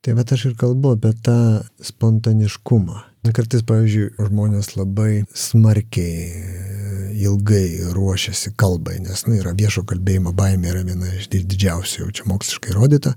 [0.00, 1.38] Tai bet aš ir kalbu apie tą
[1.84, 3.06] spontaniškumą.
[3.36, 10.84] Kartais, pavyzdžiui, žmonės labai smarkiai ilgai ruošiasi kalbai, nes nu, yra viešo kalbėjimo baimė, yra
[10.88, 13.12] viena iš didžiausių, jau čia moksliškai įrodyta,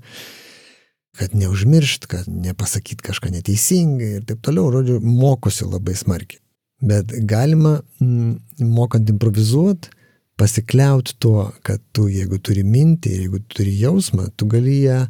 [1.18, 6.40] kad neužmiršt, kad nepasakyt kažką neteisingai ir taip toliau, žodžiu, mokosi labai smarkiai.
[6.84, 9.92] Bet galima, m, mokant improvizuoti,
[10.36, 15.04] pasikliauti tuo, kad tu, jeigu turi mintį, jeigu turi jausmą, tu gali ją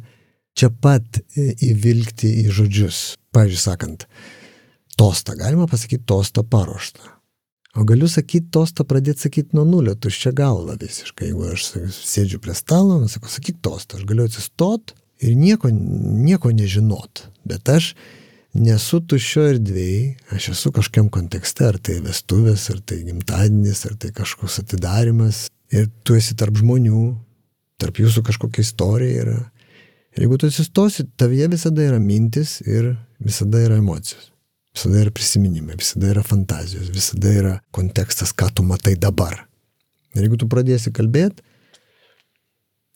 [0.55, 3.01] čia pat įvilgti į žodžius.
[3.35, 4.05] Pavyzdžiui, sakant,
[4.95, 7.11] tostą, galima pasakyti tostą paruoštą.
[7.75, 11.33] O galiu sakyti tostą, pradėti sakyti nuo nulio, tuščia galva visiškai.
[11.33, 11.65] Jeigu aš
[11.97, 14.93] sėdžiu prie stalo, sako, sakyk tostą, aš galiu atsistot
[15.23, 17.25] ir nieko, nieko nežinot.
[17.47, 17.93] Bet aš
[18.55, 24.13] nesu tuščio erdvėjai, aš esu kažkiam kontekste, ar tai vestuvės, ar tai gimtadienis, ar tai
[24.15, 25.45] kažkoks atidarimas.
[25.73, 27.03] Ir tu esi tarp žmonių,
[27.81, 29.39] tarp jūsų kažkokia istorija yra.
[30.15, 34.29] Ir jeigu tu atsistosi, tavyje visada yra mintis ir visada yra emocijos.
[34.75, 39.41] Visada yra prisiminimai, visada yra fantazijos, visada yra kontekstas, ką tu matai dabar.
[40.15, 41.43] Ir jeigu tu pradėsi kalbėti,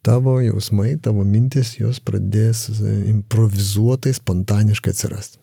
[0.06, 5.40] tavo jausmai, tavo mintis, jos pradės improvizuotai, spontaniškai atsirasti.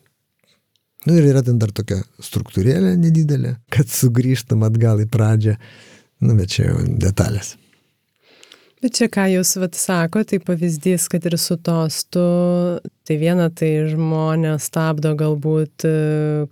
[1.07, 5.55] Nu, ir yra ten dar tokia struktūrėlė nedidelė, kad sugrįžtam atgal į pradžią.
[6.25, 7.53] Nu, bet čia jau detalės.
[8.77, 12.21] Bet čia, ką jūs vat sako, tai pavyzdys, kad ir su tostu,
[13.09, 15.93] tai viena, tai žmonės stabdo galbūt e,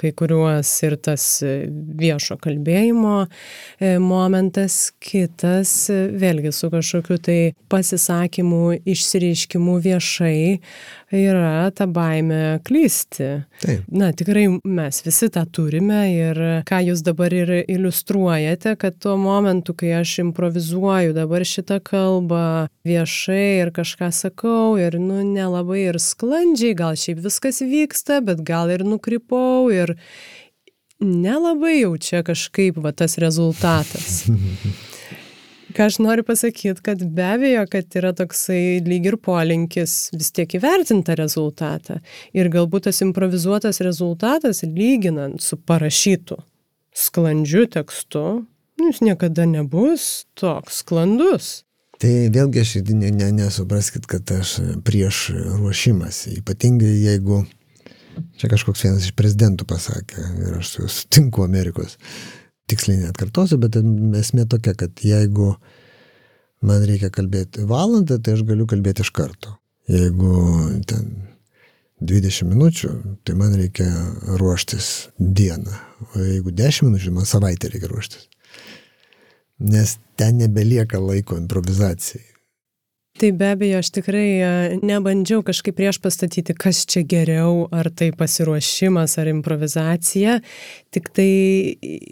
[0.02, 9.78] kai kuriuos ir tas viešo kalbėjimo e, momentas, kitas vėlgi su kažkokiu tai pasisakymu, išsireiškimu
[9.86, 10.40] viešai
[11.18, 13.30] yra ta baime klysti.
[13.62, 13.84] Taip.
[13.92, 19.76] Na, tikrai mes visi tą turime ir ką jūs dabar ir iliustruojate, kad tuo momentu,
[19.78, 22.46] kai aš improvizuoju dabar šitą kalbą
[22.88, 28.74] viešai ir kažką sakau ir, nu, nelabai ir sklandžiai, gal šiaip viskas vyksta, bet gal
[28.74, 29.98] ir nukrypau ir
[31.04, 34.26] nelabai jau čia kažkaip va tas rezultatas.
[35.76, 40.58] ką aš noriu pasakyt kad be abejo kad yra toksai lyg ir polinkis vis tiek
[40.58, 42.00] įvertint tą rezultatą.
[42.34, 46.40] Ir galbūt tas improvizuotas rezultatas lyginant su parašytu
[46.96, 48.46] sklandžiu tekstu
[48.78, 51.64] nu, jis niekada nebus toks sklandus.
[52.00, 57.46] Tai vėlgi aš ne, ne, nesupraskit, kad aš prieš ruošimąsi, ypatingai jeigu
[58.40, 61.96] čia kažkoks vienas iš prezidentų pasakė ir aš su juo sutinku Amerikos,
[62.72, 63.78] tiksliai net kartosiu, bet
[64.20, 65.54] esmė tokia, kad jeigu
[66.66, 69.58] man reikia kalbėti valandą, tai aš galiu kalbėti iš karto.
[69.92, 70.32] Jeigu
[70.90, 71.12] ten
[72.02, 72.94] 20 minučių,
[73.24, 73.90] tai man reikia
[74.42, 75.76] ruoštis dieną.
[76.14, 78.30] O jeigu 10 minučių, man savaitę reikia ruoštis.
[79.64, 82.36] Nes ten nebelieka laiko improvizacijai.
[83.16, 84.48] Tai be abejo, aš tikrai e,
[84.84, 90.42] nebandžiau kažkaip prieš pastatyti, kas čia geriau, ar tai pasiruošimas, ar improvizacija.
[90.96, 91.30] Tik tai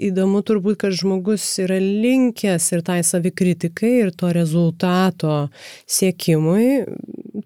[0.10, 5.48] įdomu turbūt, kad žmogus yra linkęs ir tai savikritikai, ir to rezultato
[5.90, 6.84] siekimui.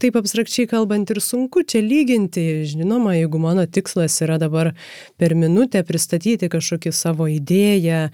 [0.01, 2.65] Taip abstrakčiai kalbant ir sunku čia lyginti.
[2.67, 4.73] Žinoma, jeigu mano tikslas yra dabar
[5.17, 8.07] per minutę pristatyti kažkokį savo idėją,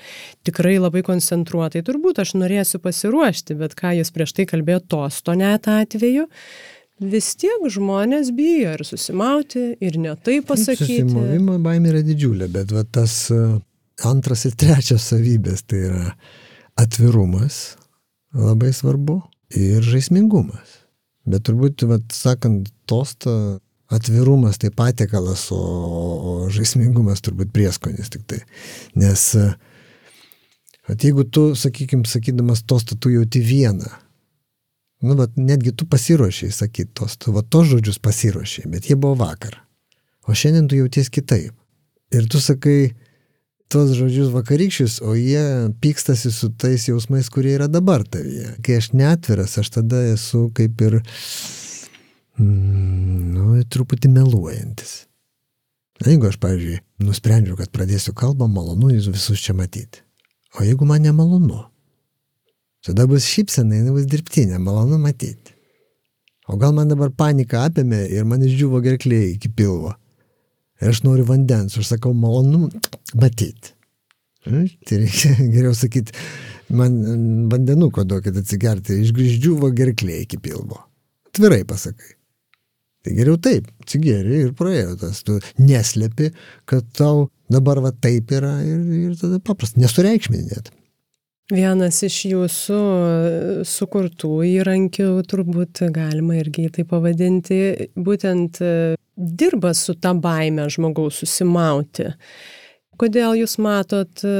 [0.46, 5.38] tikrai labai koncentruotai, turbūt aš norėsiu pasiruošti, bet ką jūs prieš tai kalbėjote tosto to
[5.40, 6.28] net atveju,
[7.02, 11.04] vis tiek žmonės bijo ir susimauti, ir ne tai pasakyti.
[11.04, 13.42] Susimovimo baimė yra didžiulė, bet va, tas e,
[14.06, 16.06] antras ir trečias savybės tai yra
[16.80, 17.76] atvirumas,
[18.34, 19.22] labai svarbu,
[19.58, 20.80] ir žaismingumas.
[21.30, 23.60] Bet turbūt, va, sakant, tostą
[23.94, 28.42] atvirumas tai patiekalas, o, o žaismingumas turbūt prieskonis tik tai.
[29.00, 29.28] Nes,
[30.90, 33.92] at jeigu tu, sakykime, sakydamas tostą, tu jauti vieną,
[35.04, 39.18] Nu, bet netgi tu pasiruošiai sakyti tos, tu va tos žodžius pasiruošiai, bet jie buvo
[39.20, 39.58] vakar.
[40.24, 41.52] O šiandien tu jauties kitaip.
[42.16, 42.94] Ir tu sakai
[43.74, 45.44] tuos žodžius vakarykščius, o jie
[45.84, 48.54] pykstasi su tais jausmais, kurie yra dabar tavyje.
[48.64, 51.00] Kai aš netviras, aš tada esu kaip ir,
[52.38, 55.02] mm, nu, truputį meluojantis.
[56.04, 60.04] Jeigu aš, pavyzdžiui, nusprendžiau, kad pradėsiu kalbą, malonu jūs visus čia matyti.
[60.60, 61.64] O jeigu man nemalonu,
[62.84, 65.54] Tada bus šypsena, jinai bus dirbtinė, malonu matyti.
[66.52, 69.94] O gal man dabar panika apėmė ir man išdžiuvo gerklė iki pilvo.
[70.84, 72.68] Ir aš noriu vandens, aš sakau, malonu
[73.16, 73.72] matyti.
[74.52, 76.12] Nu, tai reikia geriau sakyti,
[76.76, 76.98] man
[77.52, 80.82] vandenuko duokit atsigerti, išdžiuvo gerklė iki pilvo.
[81.34, 82.18] Tvirai pasakai.
[83.04, 86.30] Tai geriau taip, atsigeri ir praėjo tas, tu neslėpi,
[86.68, 90.72] kad tau dabar va taip yra ir, ir tada paprasta, nesureikšminėt.
[91.54, 98.72] Vienas iš jūsų e, sukurtų įrankių, turbūt galima irgi tai pavadinti, būtent e,
[99.14, 102.08] dirba su ta baime žmogaus susimauti.
[102.98, 104.34] Kodėl jūs matot e,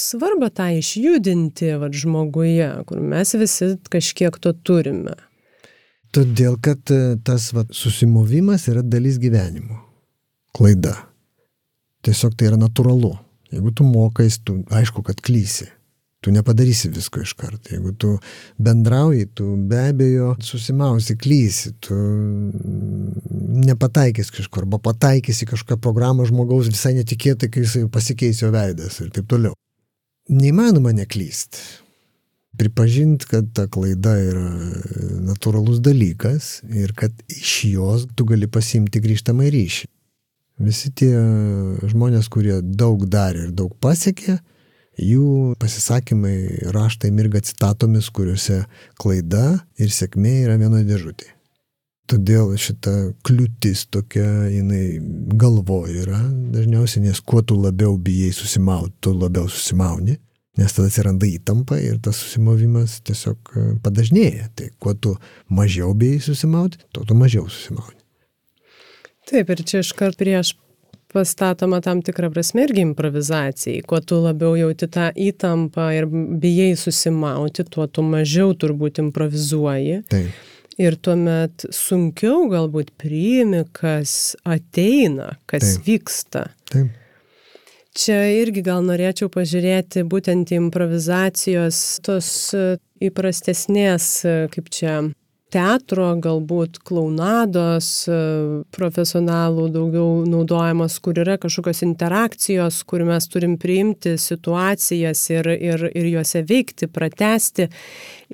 [0.00, 5.18] svarbą tą išjudinti vat, žmoguje, kur mes visi kažkiek to turime?
[6.16, 6.80] Todėl, kad
[7.26, 9.82] tas vat, susimovimas yra dalis gyvenimo.
[10.56, 10.96] Klaida.
[12.06, 13.16] Tiesiog tai yra natūralu.
[13.52, 15.66] Jeigu tu mokais, tu aišku, kad klysi.
[16.24, 17.74] Tu nepadarysi visko iš karto.
[17.74, 18.14] Jeigu tu
[18.56, 21.98] bendrauji, tu be abejo susimausi, klysi, tu
[23.64, 29.10] nepataikys kažkur, arba pataikysi kažkokią programą žmogaus visai netikėtai, kai jisai pasikeis jo veidas ir
[29.12, 29.52] taip toliau.
[30.32, 31.60] Neįmanoma neklysti.
[32.56, 34.46] Pripažinti, kad ta klaida yra
[35.26, 39.90] natūralus dalykas ir kad iš jos tu gali pasimti grįžtamą ryšį.
[40.64, 41.12] Visi tie
[41.90, 44.38] žmonės, kurie daug darė ir daug pasiekė,
[45.00, 48.64] jų pasisakymai raštai mirga citatomis, kuriuose
[49.00, 51.32] klaida ir sėkmė yra vienoje dėžutėje.
[52.10, 52.92] Todėl šita
[53.24, 54.98] kliūtis tokia, jinai
[55.40, 56.20] galvoje yra
[56.52, 60.18] dažniausiai, nes kuo tu labiau bijai susimauti, tu labiau susimauni,
[60.60, 64.50] nes tada atsiranda įtampa ir tas susimovimas tiesiog padažnėja.
[64.52, 65.14] Tai kuo tu
[65.48, 67.96] mažiau bijai susimauti, tuo tu mažiau susimauni.
[69.24, 70.52] Taip, ir čia iškart prieš
[71.14, 73.84] pastatoma tam tikra prasme irgi improvizacijai.
[73.86, 80.02] Kuo tu labiau jauti tą įtampą ir bijai susimauti, tuo tu mažiau turbūt improvizuoji.
[80.12, 80.42] Taip.
[80.74, 85.86] Ir tuomet sunkiau galbūt priimi, kas ateina, kas Taip.
[85.86, 86.48] vyksta.
[86.72, 87.00] Taip.
[87.94, 92.64] Čia irgi gal norėčiau pažiūrėti būtent improvizacijos tos e,
[93.06, 94.96] įprastesnės, e, kaip čia,
[95.54, 98.18] teatro, galbūt klaunados e,
[98.74, 106.10] profesionalų daugiau naudojamas, kur yra kažkokios interakcijos, kur mes turim priimti situacijas ir, ir, ir
[106.16, 107.68] juose veikti, pratesti.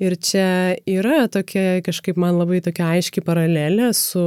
[0.01, 4.23] Ir čia yra tokia kažkaip man labai tokia aiški paralelė su,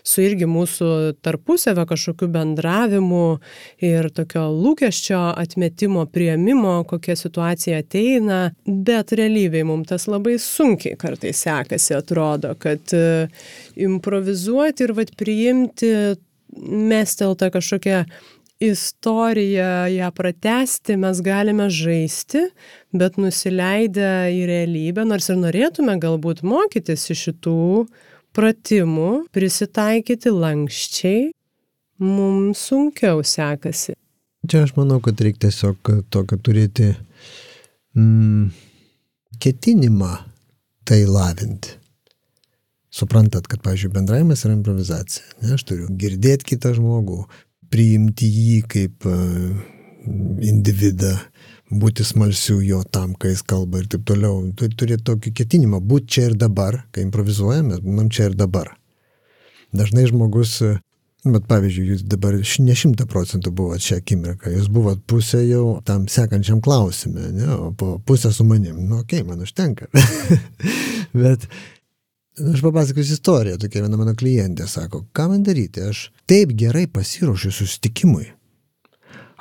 [0.00, 0.88] su irgi mūsų
[1.20, 3.26] tarpusavio kažkokiu bendravimu
[3.84, 11.44] ir tokio lūkesčio atmetimo, prieimimo, kokia situacija ateina, bet realybėje mums tas labai sunkiai kartais
[11.44, 13.28] sekasi, atrodo, kad e,
[13.84, 15.92] improvizuoti ir vat priimti
[16.56, 18.04] mesteltą kažkokią
[18.68, 22.46] istoriją ją pratesti mes galime žaisti,
[22.94, 27.62] bet nusileidę į realybę, nors ir norėtume galbūt mokytis iš šitų
[28.36, 31.30] pratimų, prisitaikyti lankščiai,
[32.02, 33.96] mums sunkiau sekasi.
[34.48, 36.88] Čia aš manau, kad reikia tiesiog tokio turėti
[37.94, 38.48] mm,
[39.42, 40.16] ketinimą
[40.88, 41.78] tai lavinti.
[42.92, 45.24] Suprantat, kad, pavyzdžiui, bendravimas yra improvizacija.
[45.40, 47.22] Ne, aš turiu girdėti kitą žmogų,
[47.72, 49.16] priimti jį kaip e,
[50.48, 51.14] individą,
[51.72, 54.44] būti smalsiu jo tam, kai jis kalba ir taip toliau.
[54.58, 58.74] Turi turėti tokį ketinimą, būti čia ir dabar, kai improvizuojame, būnam čia ir dabar.
[59.72, 60.58] Dažnai žmogus,
[61.24, 66.08] bet pavyzdžiui, jūs dabar ne šimta procentų buvot šią akimirką, jūs buvot pusę jau tam
[66.12, 69.88] sekančiam klausime, ne, o po pusę su manim, nu, okei, okay, man užtenka.
[71.22, 71.48] bet
[72.32, 77.50] Aš papasakosiu istoriją, tokia viena mano klientė sako, ką man daryti, aš taip gerai pasiruošiu
[77.52, 78.30] susitikimui.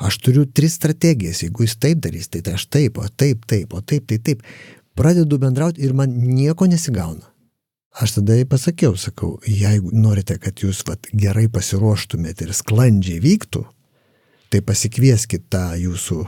[0.01, 3.75] Aš turiu tris strategijas, jeigu jis taip darys, tai, tai aš taip, o taip, taip,
[3.77, 4.41] o taip, tai taip.
[4.97, 7.29] Pradedu bendrauti ir man nieko nesigauna.
[8.01, 13.63] Aš tada jai pasakiau, sakau, jeigu norite, kad jūs vat, gerai pasiruoštumėte ir sklandžiai vyktų,
[14.51, 16.25] tai pasikvieskit tą jūsų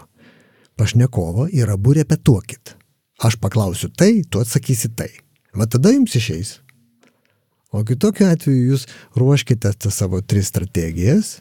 [0.80, 2.78] pašnekovą ir abu repetuokit.
[3.24, 5.12] Aš paklausiu tai, tu atsakysi tai.
[5.58, 6.58] Va tada jums išeis.
[7.74, 8.86] O kitokiu atveju jūs
[9.18, 11.40] ruoškite tas savo tris strategijas,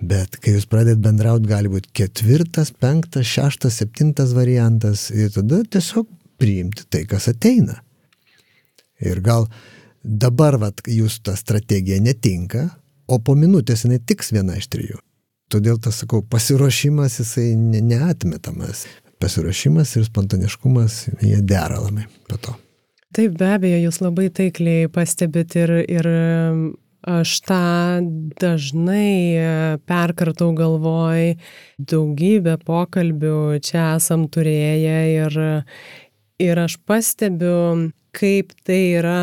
[0.00, 6.08] bet kai jūs pradėt bendrauti, gali būti ketvirtas, penktas, šeštas, septintas variantas ir tada tiesiog
[6.40, 7.82] priimti tai, kas ateina.
[9.04, 9.48] Ir gal
[10.02, 12.68] dabar vat, jūs ta strategija netinka,
[13.04, 15.00] o po minutės jinai tiks viena iš trijų.
[15.52, 18.86] Todėl tas, sakau, pasiruošimas jisai ne, neatmetamas.
[19.20, 22.56] Pasiruošimas ir spontaniškumas, jie dera labai po to.
[23.14, 26.08] Taip, be abejo, jūs labai taikliai pastebit ir, ir
[27.06, 28.00] aš tą
[28.42, 29.52] dažnai e,
[29.86, 31.36] perkartau galvoj,
[31.78, 35.38] daugybę pokalbių čia esam turėję ir,
[36.42, 39.22] ir aš pastebiu, kaip tai yra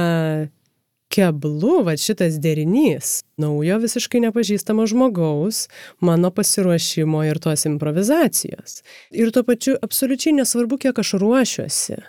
[1.12, 5.66] keblu, va šitas derinys naujo visiškai nepažįstamo žmogaus,
[6.00, 8.80] mano pasiruošimo ir tos improvizacijos.
[9.12, 12.00] Ir tuo pačiu absoliučiai nesvarbu, kiek aš ruošiuosi.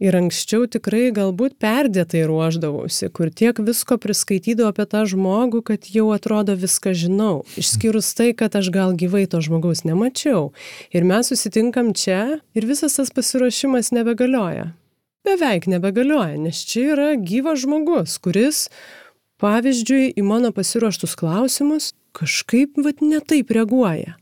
[0.00, 6.06] Ir anksčiau tikrai galbūt perdėtai ruoždavausi, kur tiek visko priskaitydavau apie tą žmogų, kad jau
[6.14, 7.42] atrodo viską žinau.
[7.60, 10.54] Išskyrus tai, kad aš gal gyvai to žmogaus nemačiau.
[10.96, 14.70] Ir mes susitinkam čia ir visas tas pasiruošimas nebegalioja.
[15.28, 18.62] Beveik nebegalioja, nes čia yra gyvas žmogus, kuris,
[19.44, 24.16] pavyzdžiui, į mano pasiruoštus klausimus kažkaip vat netaip reaguoja.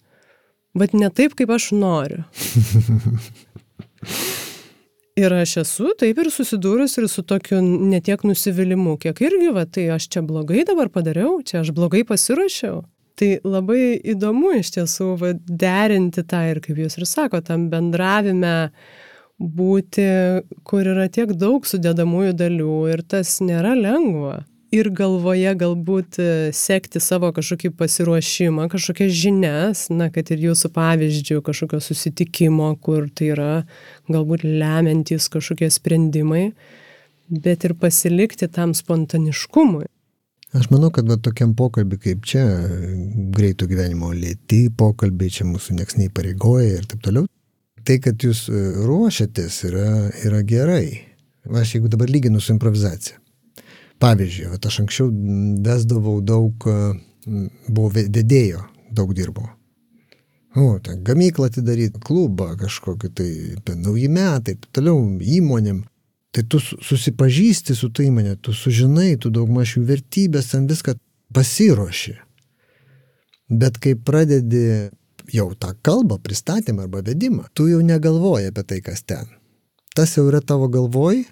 [0.74, 2.26] vat ne taip, kaip aš noriu.
[5.18, 9.88] Ir aš esu taip ir susidūrus ir su tokiu netiek nusivylimu, kiek irgi, va, tai
[9.96, 12.84] aš čia blogai dabar padariau, čia aš blogai pasiruošiau.
[13.18, 18.70] Tai labai įdomu iš tiesų va, derinti tą ir, kaip jūs ir sako, tam bendravime
[19.38, 20.06] būti,
[20.66, 24.44] kur yra tiek daug sudėdamųjų dalių ir tas nėra lengva
[24.74, 31.40] ir galvoje galbūt e, sekti savo kažkokį pasiruošimą, kažkokias žinias, na, kad ir jūsų pavyzdžių,
[31.46, 33.52] kažkokio susitikimo, kur tai yra
[34.12, 36.50] galbūt lemiantys kažkokie sprendimai,
[37.28, 39.86] bet ir pasilikti tam spontaniškumui.
[40.56, 42.44] Aš manau, kad va, tokiam pokalbį kaip čia,
[43.36, 47.28] greito gyvenimo lėti pokalbiai, čia mūsų nieks neįpareigoja ir taip toliau.
[47.84, 49.88] Tai, kad jūs e, ruošiatės, yra,
[50.24, 50.86] yra gerai.
[51.48, 53.17] Aš jeigu dabar lyginu su improvizacija.
[53.98, 55.10] Pavyzdžiui, aš anksčiau
[55.64, 56.66] vesdavau daug,
[57.68, 58.62] buvau vedėjo,
[58.94, 59.48] daug dirbau.
[60.56, 63.30] O, ten gamyklą atidaryti, klubą kažkokį tai,
[63.76, 65.82] nauji metai, toliau, įmonėm.
[66.34, 70.94] Tai tu susipažįsti su tai įmonė, tu sužinai, tu daug maž jų vertybės, ten viską
[71.34, 72.16] pasiruoši.
[73.48, 74.90] Bet kai pradedi
[75.32, 79.28] jau tą kalbą, pristatymą arba vedimą, tu jau negalvoji apie tai, kas ten.
[79.96, 81.24] Tas jau yra tavo galvoj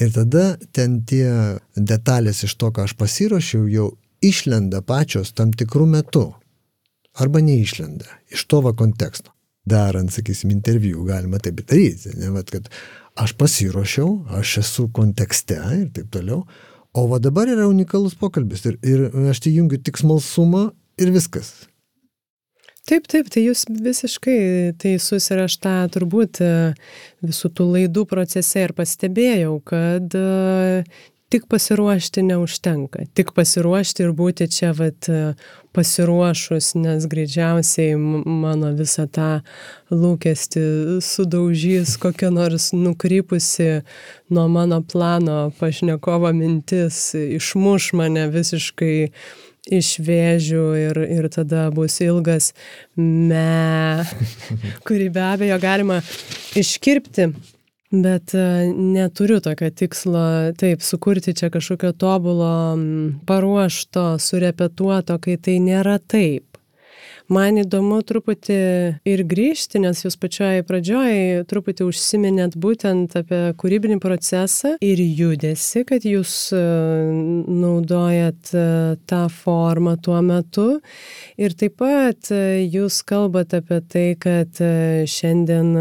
[0.00, 1.28] Ir tada ten tie
[1.76, 3.92] detalės iš to, ką aš pasiruošiau, jau
[4.24, 6.24] išlenda pačios tam tikrų metų.
[7.22, 9.30] Arba neišlenda iš to va konteksto.
[9.64, 12.66] Darant, sakysim, interviu galima taip daryti, ne, vat, kad
[13.16, 16.42] aš pasiruošiau, aš esu kontekste ir taip toliau,
[16.92, 20.66] o va dabar yra unikalus pokalbis ir, ir aš tai jungiu tik smalsumą
[21.00, 21.54] ir viskas.
[22.84, 26.48] Taip, taip, tai jūs visiškai teisus ir aš tą turbūt e,
[27.24, 30.82] visų tų laidų procese ir pastebėjau, kad e,
[31.32, 33.06] tik pasiruošti neužtenka.
[33.16, 35.32] Tik pasiruošti ir būti čia vat, e,
[35.74, 39.30] pasiruošus, nes greičiausiai mano visą tą
[39.88, 40.66] lūkestį
[41.02, 43.80] sudaužys kokia nors nukrypusi
[44.28, 48.96] nuo mano plano pašnekovo mintis, išmuš mane visiškai
[49.72, 52.52] iš vėžių ir, ir tada bus ilgas
[52.96, 54.04] me,
[54.84, 56.00] kurį be abejo galima
[56.58, 57.32] iškirpti.
[57.94, 58.44] Bet e,
[58.74, 60.24] neturiu tokio tikslo,
[60.58, 62.74] taip, sukurti čia kažkokio tobulo,
[63.28, 66.53] paruošto, surepetuoto, kai tai nėra taip.
[67.32, 68.56] Man įdomu truputį
[69.08, 76.04] ir grįžti, nes jūs pačioj pradžioj truputį užsiminėt būtent apie kūrybinį procesą ir judesi, kad
[76.04, 76.60] jūs e,
[77.48, 78.66] naudojat e,
[79.08, 80.68] tą formą tuo metu.
[81.40, 84.60] Ir taip pat e, jūs kalbat apie tai, kad
[85.08, 85.72] šiandien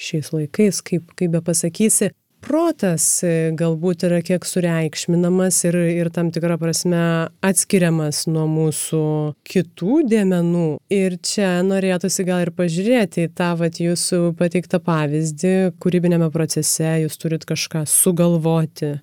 [0.00, 2.14] šiais laikais, kaip, kaip be pasakysi,
[2.44, 7.02] protas e, galbūt yra kiek sureikšminamas ir, ir tam tikrą prasme
[7.46, 9.02] atskiriamas nuo mūsų
[9.46, 10.66] kitų dėmenų.
[10.94, 17.18] Ir čia norėtųsi gal ir pažiūrėti į tą vat, jūsų pateiktą pavyzdį, kūrybinėme procese jūs
[17.20, 18.96] turit kažką sugalvoti,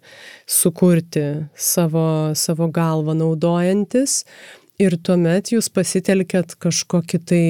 [0.49, 2.07] sukurti savo,
[2.37, 4.23] savo galvą naudojantis
[4.81, 7.43] ir tuomet jūs pasitelkiat kažkokį tai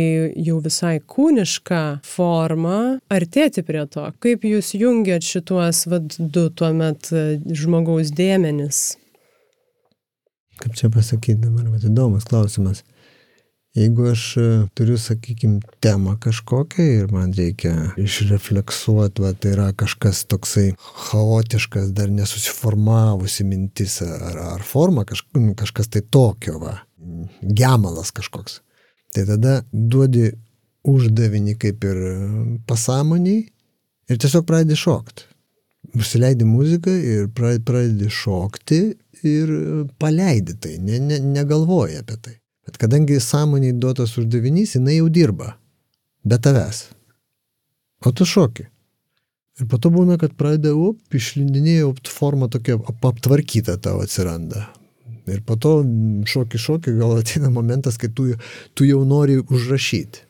[0.47, 2.79] jau visai kūnišką formą
[3.13, 4.07] artėti prie to.
[4.23, 8.95] Kaip jūs jungiat šituos vad du tuomet e, žmogaus dėmenis?
[10.57, 12.81] Kaip čia pasakyti dabar, bet įdomus klausimas.
[13.77, 20.23] Jeigu aš e, turiu, sakykime, temą kažkokią ir man reikia išrefleksuoti, va, tai yra kažkas
[20.31, 20.71] toksai
[21.11, 25.27] chaotiškas, dar nesusiformavusi mintis ar, ar forma, kaž,
[25.59, 26.79] kažkas tai tokio, va
[27.41, 28.61] gemalas kažkoks.
[29.13, 30.31] Tai tada duodi
[30.87, 31.99] uždavinį kaip ir
[32.69, 33.41] pasąmoniai
[34.07, 35.25] ir tiesiog pradedi šokti.
[35.97, 38.81] Užsileidi muziką ir pradedi šokti
[39.27, 39.53] ir
[39.99, 42.35] paleidi tai, ne, ne, negalvoji apie tai.
[42.67, 45.53] Bet kadangi sąmoniai duotas uždavinys, jinai jau dirba.
[46.27, 46.89] Be tavęs.
[48.05, 48.67] O tu šoki.
[49.57, 54.67] Ir po to būna, kad pradeda, up, išlindinėjau, forma tokia aptvarkyta tavo atsiranda.
[55.27, 55.81] Ir po to
[56.27, 58.29] šoki šoki, gal ateina momentas, kai tu,
[58.73, 60.23] tu jau nori užrašyti.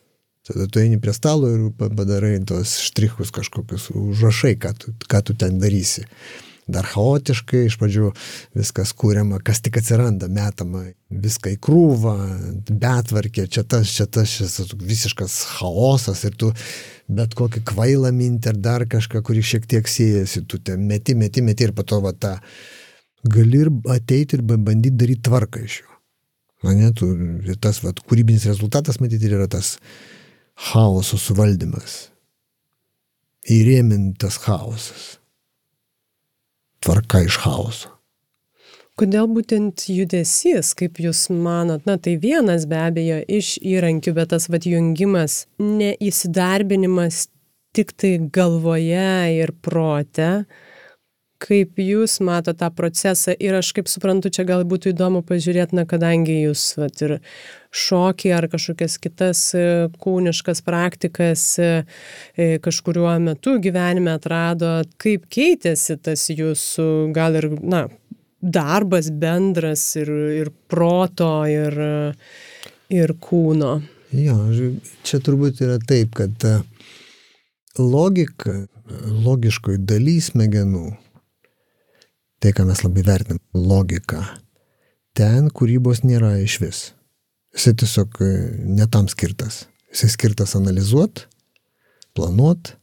[0.47, 5.35] Tada tu eini prie stalo ir padarai tos štrichus kažkokius, užrašai, ką tu, ką tu
[5.35, 6.05] ten darysi.
[6.67, 8.09] Dar chaotiškai, iš pradžių
[8.57, 12.15] viskas kūriama, kas tik atsiranda, metama, viską į krūvą,
[12.67, 16.51] betvarkė, čia tas, čia tas, čia visiškas chaosas ir tu
[17.07, 21.43] bet kokį kvailą mintį ar dar kažką, kuri šiek tiek siejasi, tu ten meti, meti,
[21.43, 22.35] meti ir po to va tą...
[22.39, 22.41] Ta,
[23.24, 25.93] gali ir ateiti ir bandyti daryti tvarką iš jo.
[26.65, 27.11] Mane, tu,
[27.61, 29.76] tas vat, kūrybinis rezultatas, matyti, yra tas
[30.72, 32.07] chaoso suvaldymas.
[33.47, 35.11] Įrėmintas chaosas.
[36.84, 37.93] Tvarka iš chaoso.
[38.97, 44.47] Kodėl būtent judesys, kaip Jūs manot, na tai vienas be abejo iš įrankių, bet tas
[44.49, 47.28] vad jungimas, neįsidarbinimas
[47.78, 50.47] tik tai galvoje ir prote,
[51.41, 55.85] kaip jūs matot tą procesą ir aš kaip suprantu, čia gal būtų įdomu pažiūrėti, na,
[55.89, 57.17] kadangi jūs vat, ir
[57.77, 59.65] šokį ar kažkokias kitas e,
[60.01, 61.69] kūniškas praktikas e,
[62.33, 67.85] e, kažkuriuo metu gyvenime atrado, kaip keitėsi tas jūsų gal ir, na,
[68.41, 70.11] darbas bendras ir,
[70.41, 71.77] ir proto, ir,
[72.93, 73.77] ir kūno.
[74.15, 74.39] Jo,
[75.05, 76.45] čia turbūt yra taip, kad
[77.77, 78.63] logika,
[79.25, 80.88] logiškoji dalys smegenų
[82.39, 84.21] tai, ką mes labai vertinam, logika.
[85.17, 86.81] Ten kūrybos nėra iš vis.
[87.57, 88.33] Jisai tiesiog e,
[88.77, 89.63] netam skirtas.
[89.93, 91.23] Jisai skirtas analizuot,
[92.17, 92.75] planuot,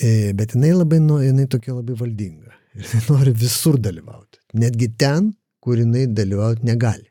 [0.00, 2.54] e, bet jinai labai, nu, jinai tokia labai valdinga.
[2.76, 4.40] Ir jinai nori visur dalyvauti.
[4.56, 7.10] Netgi ten, kur jinai dalyvauti negali.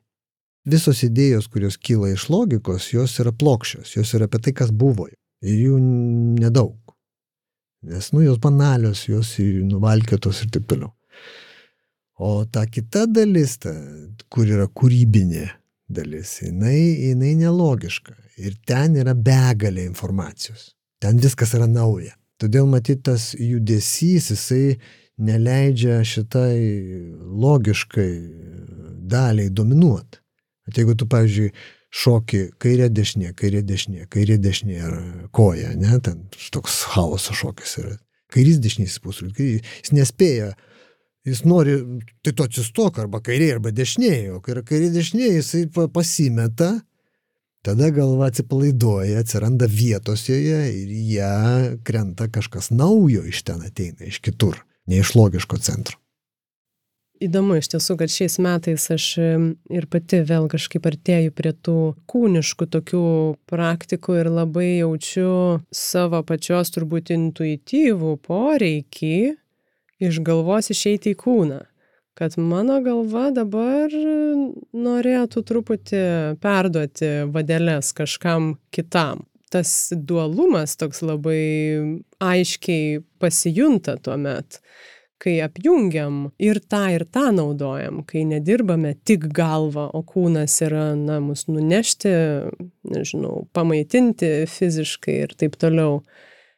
[0.65, 5.05] Visos idėjos, kurios kyla iš logikos, jos yra plokščios, jos yra apie tai, kas buvo.
[5.45, 5.77] Ir jų
[6.41, 6.79] nedaug.
[7.85, 9.35] Nes, nu, jos banalios, jos
[9.69, 10.89] nuvalkėtos ir taip toliau.
[12.17, 13.73] O ta kita dalis, ta,
[14.31, 15.49] kur yra kūrybinė
[15.91, 16.77] dalis, jinai,
[17.11, 18.15] jinai nelogiška.
[18.39, 20.73] Ir ten yra begalė informacijos.
[21.03, 22.15] Ten viskas yra nauja.
[22.39, 24.77] Todėl matyt tas judesys, jisai
[25.23, 26.59] neleidžia šitai
[27.23, 28.11] logiškai
[29.07, 30.19] daliai dominuoti.
[30.67, 31.51] At jeigu tu, pavyzdžiui,
[31.95, 34.95] šoki kairė dešinė, kairė dešinė, kairė dešinė ar
[35.35, 37.93] koja, ne, ten toks chaoso šokis yra.
[38.33, 40.55] Kairys dešinys pusrulis, jis nespėja
[41.25, 41.77] jis nori,
[42.21, 46.71] tai tu atsistok arba kairiai, arba dešiniai, o kai yra kairiai dešiniai, jisai pasimeta,
[47.65, 51.35] tada galva atsipalaiduoja, atsiranda vietos joje ir ją
[51.85, 55.97] krenta kažkas naujo iš ten ateina, iš kitur, ne iš logiško centro.
[57.23, 61.77] Įdomu iš tiesų, kad šiais metais aš ir pati vėl kažkaip artėju prie tų
[62.11, 63.05] kūniškų tokių
[63.47, 65.31] praktikų ir labai jaučiu
[65.71, 69.15] savo pačios turbūt intuityvų poreikį
[70.03, 71.61] iš galvos išeiti į kūną.
[72.15, 73.91] Kad mano galva dabar
[74.71, 76.03] norėtų truputį
[76.39, 79.25] perduoti vadelės kažkam kitam.
[79.51, 81.41] Tas dualumas toks labai
[82.23, 84.61] aiškiai pasijunta tuo met
[85.21, 91.21] kai apjungiam ir tą ir tą naudojam, kai nedirbame tik galvą, o kūnas yra, na,
[91.23, 92.11] mus nunešti,
[92.91, 96.03] nežinau, pamaitinti fiziškai ir taip toliau.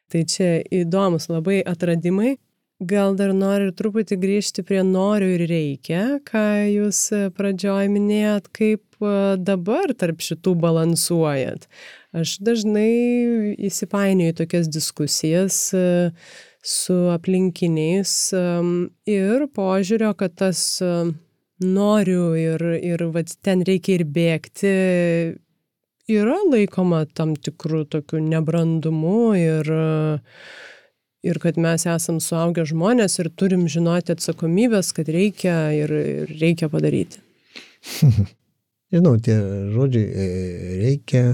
[0.08, 2.36] Tai čia įdomus labai atradimai
[2.78, 9.02] gal dar noriu truputį grįžti prie noriu ir reikia, ką jūs e, pradžioj minėjot, kaip
[9.02, 11.66] e, dabar tarp šitų balansuojat.
[12.14, 16.12] Aš dažnai įsipainioju tokias diskusijas e,
[16.62, 18.12] su aplinkiniais
[19.08, 20.62] ir požiūrio, kad tas
[21.62, 24.72] noriu ir, ir vat, ten reikia ir bėgti,
[26.10, 30.42] yra laikoma tam tikrų tokių nebrandumų ir uh,
[31.22, 36.70] ir kad mes esam suaugę žmonės ir turim žinoti atsakomybės, kad reikia ir, ir reikia
[36.72, 37.20] padaryti.
[38.92, 39.36] Žinau, tie
[39.74, 40.28] žodžiai e,
[40.80, 41.24] reikia,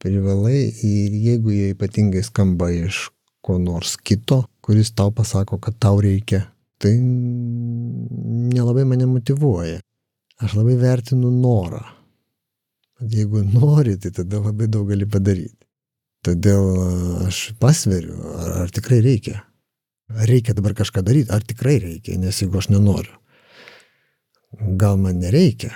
[0.00, 3.08] privalai ir jeigu jie ypatingai skamba iš
[3.44, 6.46] ko nors kito, kuris tau pasako, kad tau reikia,
[6.80, 6.94] tai
[8.54, 9.82] nelabai mane motivuoja.
[10.40, 11.82] Aš labai vertinu norą.
[13.04, 15.63] Jeigu nori, tai tada labai daug gali padaryti.
[16.24, 16.68] Todėl
[17.26, 19.42] aš pasveriu, ar, ar tikrai reikia.
[20.14, 23.12] Ar reikia dabar kažką daryti, ar tikrai reikia, nes jeigu aš nenoriu,
[24.80, 25.72] gal man nereikia.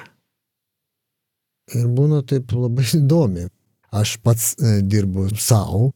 [1.77, 3.49] Ir būna taip labai įdomi.
[3.89, 5.93] Aš pats e, dirbu savo,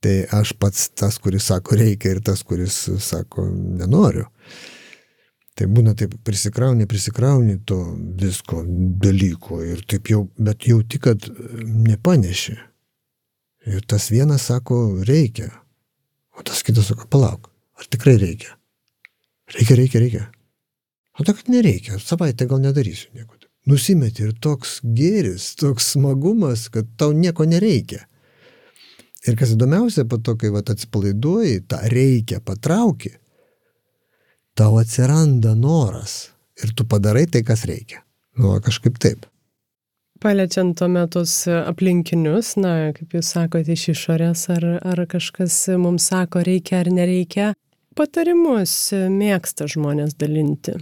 [0.00, 4.24] tai aš pats tas, kuris sako reikia ir tas, kuris sako nenoriu.
[5.54, 7.78] Tai būna taip prisikrauni, prisikrauni to
[8.20, 8.64] visko
[9.04, 11.28] dalyko ir taip jau, bet jau tik, kad
[11.64, 12.56] nepaneši.
[13.64, 15.48] Ir tas vienas sako, reikia.
[16.36, 17.48] O tas kitas sako, palauk,
[17.80, 18.56] ar tikrai reikia?
[19.54, 20.24] Reikia, reikia, reikia.
[21.18, 23.38] O tai, kad nereikia, savaitę gal nedarysiu nieko.
[23.64, 28.02] Nusimeti ir toks gėris, toks smagumas, kad tau nieko nereikia.
[29.24, 33.14] Ir kas įdomiausia, po to, kai vat, atsipalaiduoji, tą reikia patrauki,
[34.52, 38.02] tau atsiranda noras ir tu padarai tai, kas reikia.
[38.36, 39.24] Nu, kažkaip taip
[40.24, 46.42] paliečiant tuomet tuos aplinkinius, na, kaip jūs sakote, iš išorės, ar, ar kažkas mums sako,
[46.46, 47.50] reikia ar nereikia,
[47.98, 50.78] patarimus mėgsta žmonės dalinti.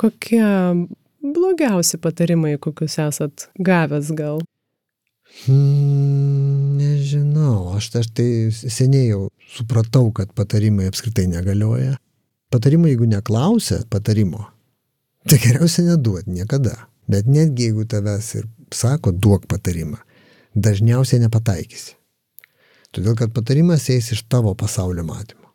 [0.00, 0.42] Kokie
[1.22, 4.40] blogiausi patarimai, kokius esat gavęs gal?
[5.44, 11.94] Hmm, nežinau, aš, aš tai seniai jau supratau, kad patarimai apskritai negalioja.
[12.52, 14.48] Patarimai, jeigu neklausia patarimo,
[15.28, 16.88] Tai geriausia neduot niekada.
[17.10, 20.00] Bet netgi jeigu tavęs ir sako duok patarimą,
[20.54, 21.96] dažniausiai nepataikysi.
[22.92, 25.48] Todėl, kad patarimas eis iš tavo pasaulio matymo.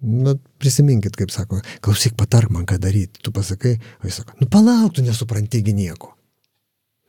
[0.00, 3.22] Bet prisiminkit, kaip sako, klausyk, patark man, ką daryti.
[3.24, 6.12] Tu pasakai, o jis sako, nu palauk, tu nesuprantygi nieko.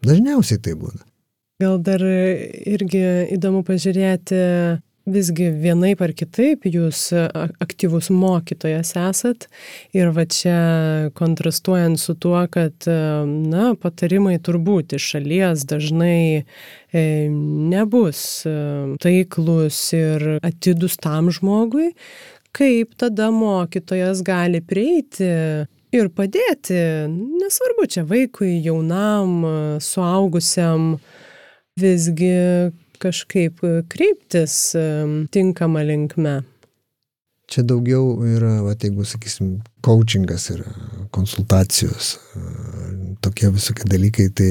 [0.08, 1.04] Dažniausiai tai būna.
[1.60, 3.02] Gal dar irgi
[3.34, 4.40] įdomu pažiūrėti,
[5.08, 7.10] visgi vienaip ar kitaip jūs
[7.64, 9.48] aktyvus mokytojas esat.
[9.96, 10.58] Ir va čia
[11.18, 18.58] kontrastuojant su tuo, kad, na, patarimai turbūt iš šalies dažnai e, nebus e,
[19.04, 21.94] taiklus ir atidus tam žmogui,
[22.58, 25.32] kaip tada mokytojas gali prieiti
[25.96, 29.40] ir padėti, nesvarbu čia vaikui, jaunam,
[29.84, 30.98] suaugusiam,
[31.80, 32.34] visgi
[33.02, 34.76] kažkaip kreiptis
[35.34, 36.42] tinkamą linkme.
[37.48, 40.68] Čia daugiau yra, va, jeigu, sakysim, coachingas yra,
[41.16, 42.18] konsultacijos,
[43.24, 44.50] tokie visokie dalykai, tai,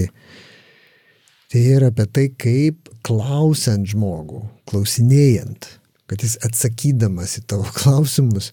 [1.52, 4.40] tai yra apie tai, kaip klausiant žmogų,
[4.70, 5.68] klausinėjant,
[6.08, 8.52] kad jis atsakydamas į tavo klausimus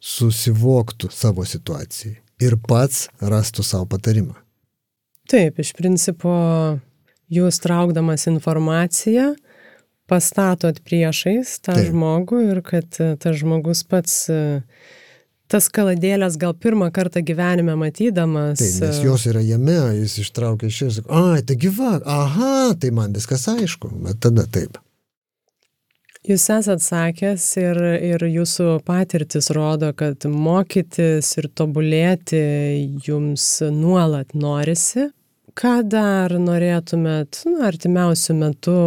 [0.00, 4.38] susivoktų savo situacijai ir pats rastų savo patarimą.
[5.30, 6.30] Taip, iš principo,
[7.30, 9.34] jūs traukdamas informaciją,
[10.10, 11.92] pastatot priešais tą Taip.
[11.92, 14.40] žmogų ir kad e, tas žmogus pats e,
[15.50, 18.58] tas kaladėlės gal pirmą kartą gyvenime matydamas.
[18.58, 22.92] Taip, nes e, jos yra jame, jis ištraukia iš jos, ai, tai gyva, aha, tai
[22.94, 24.80] man viskas aišku, bet tada taip.
[26.28, 27.78] Jūs esat sakęs ir,
[28.10, 32.42] ir jūsų patirtis rodo, kad mokytis ir tobulėti
[33.06, 35.08] jums nuolat norisi.
[35.58, 38.78] Ką dar norėtumėt nu, artimiausių metų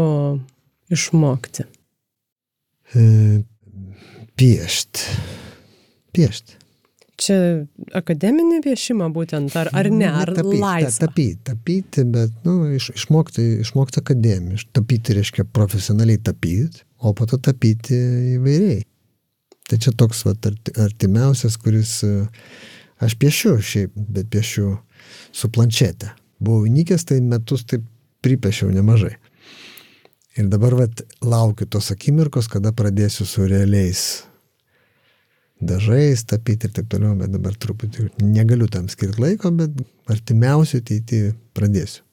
[0.94, 1.66] išmokti?
[2.94, 3.06] E,
[4.40, 5.06] piešt.
[6.14, 6.58] Piešt.
[7.24, 7.36] Čia
[7.96, 11.08] akademinį piešimą būtent, ar, ar ne, ar tapyti, laisvą?
[11.08, 14.64] Tapyti, tapyti, bet nu, iš, išmokti, išmokti akademiją.
[14.76, 17.98] Tapyti reiškia profesionaliai tapyti o po to tapyti
[18.38, 18.82] įvairiai.
[19.68, 20.48] Tai čia toks vat,
[20.80, 22.00] artimiausias, kuris
[23.04, 24.74] aš piešiu šiaip, bet piešiu
[25.36, 26.12] su planšetė.
[26.44, 27.86] Buvau įnikęs, tai metus taip
[28.24, 29.16] pripiešiau nemažai.
[30.40, 34.24] Ir dabar vat, laukiu tos akimirkos, kada pradėsiu su realiais
[35.64, 39.78] dažais tapyti ir taip toliau, bet dabar truputį negaliu tam skirti laiko, bet
[40.12, 42.04] artimiausiu ateityje pradėsiu.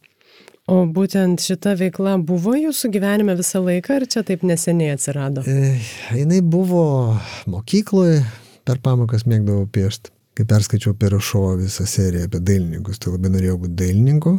[0.71, 5.43] O būtent šita veikla buvo jūsų gyvenime visą laiką ar čia taip neseniai atsirado?
[5.49, 5.81] E,
[6.15, 6.85] jinai buvo
[7.51, 8.21] mokykloje,
[8.69, 10.13] per pamokas mėgdavau piešti.
[10.39, 14.37] Kai perskaičiau Perušovo visą seriją apie dailininkus, tai labai norėjau būti dailininku.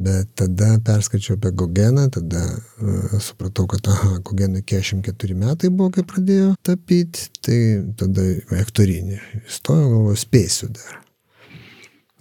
[0.00, 6.06] Bet tada perskaičiau apie Gogeną, tada uh, supratau, kad, aha, Gogenui 44 metai buvo, kai
[6.08, 7.58] pradėjo tapyti, tai
[8.00, 8.24] tada
[8.62, 9.18] aktorinį.
[9.42, 11.02] Įstojau, galvoju, spėsiu dar.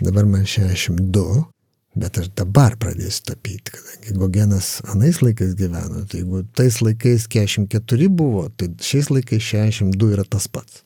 [0.04, 1.46] Dabar man 62,
[2.00, 8.10] Bet aš dabar pradėsiu tapyti, kadangi Gogenas anais laikais gyveno, tai jeigu tais laikais 44
[8.14, 10.84] buvo, tai šiais laikais 62 yra tas pats.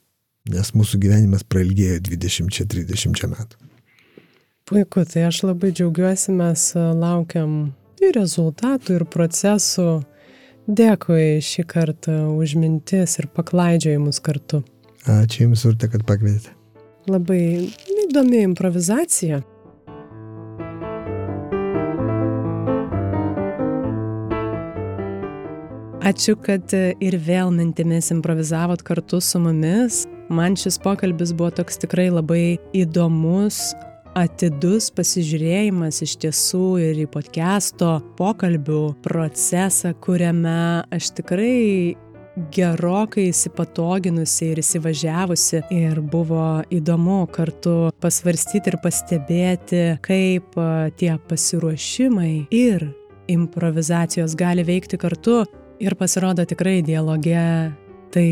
[0.52, 3.60] Nes mūsų gyvenimas prailgėjo 20-30 metų.
[4.68, 7.54] Puiku, tai aš labai džiaugiuosi, mes e, laukiam
[8.04, 10.02] ir rezultatų, ir procesų.
[10.68, 14.62] Dėkui šį kartą už mintis ir paklaidžiojimus kartu.
[15.08, 16.52] Ačiū Jums, Urte, kad pakvietėte.
[17.08, 17.40] Labai
[18.04, 19.40] įdomi improvizacija.
[26.04, 30.04] Ačiū, kad e, ir vėl mintimis improvizavot kartu su mumis.
[30.34, 33.60] Man šis pokalbis buvo toks tikrai labai įdomus,
[34.18, 40.56] atidus pasižiūrėjimas iš tiesų ir į podcast'o pokalbių procesą, kuriame
[40.94, 41.60] aš tikrai
[42.54, 50.58] gerokai įsipatoginusi ir įsivažiavusi ir buvo įdomu kartu pasvarstyti ir pastebėti, kaip
[50.98, 52.90] tie pasiruošimai ir
[53.30, 55.44] improvizacijos gali veikti kartu.
[55.84, 57.46] Ir pasirodo tikrai dialoge
[58.14, 58.28] tai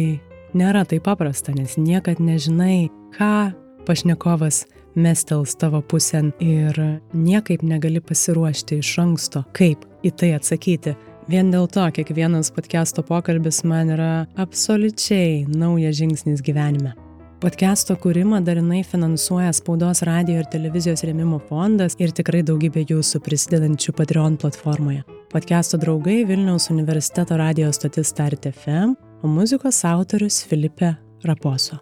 [0.57, 3.51] nėra taip paprasta, nes niekad nežinai, ką
[3.87, 6.77] pašnekovas mestels tavo pusėn ir
[7.13, 10.95] niekaip negali pasiruošti iš anksto, kaip į tai atsakyti.
[11.31, 16.95] Vien dėl to kiekvienas podcast'o pokalbis man yra absoliučiai naujas žingsnis gyvenime.
[17.41, 23.95] Podcast'o kūrimą darinai finansuoja Spaudos radio ir televizijos rėmimo fondas ir tikrai daugybė jūsų prisidedančių
[23.97, 25.01] Patreon platformoje.
[25.31, 31.77] Podcast'o draugai Vilniaus universiteto radijos stotis Start FM, o muzikos autorius Filipe Raposo.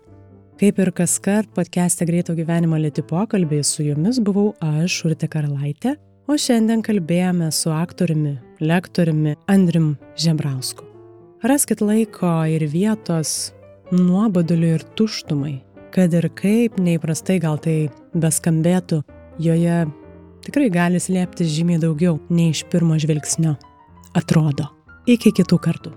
[0.60, 5.96] Kaip ir kas kart podcast'e greito gyvenimo lėti pokalbiai su jumis buvau aš, Urte Karalaitė,
[6.28, 10.84] o šiandien kalbėjome su aktoriumi, lektoriumi Andrim Žembrausku.
[11.48, 13.54] Raskit laiko ir vietos
[13.96, 15.62] nuoboduliu ir tuštumai,
[15.96, 17.78] kad ir kaip neįprastai gal tai
[18.12, 19.00] beskambėtų,
[19.40, 19.80] joje
[20.44, 23.56] tikrai gali slėptis žymiai daugiau nei iš pirmo žvilgsnio
[24.20, 24.68] atrodo.
[25.08, 25.96] Iki kitų kartų.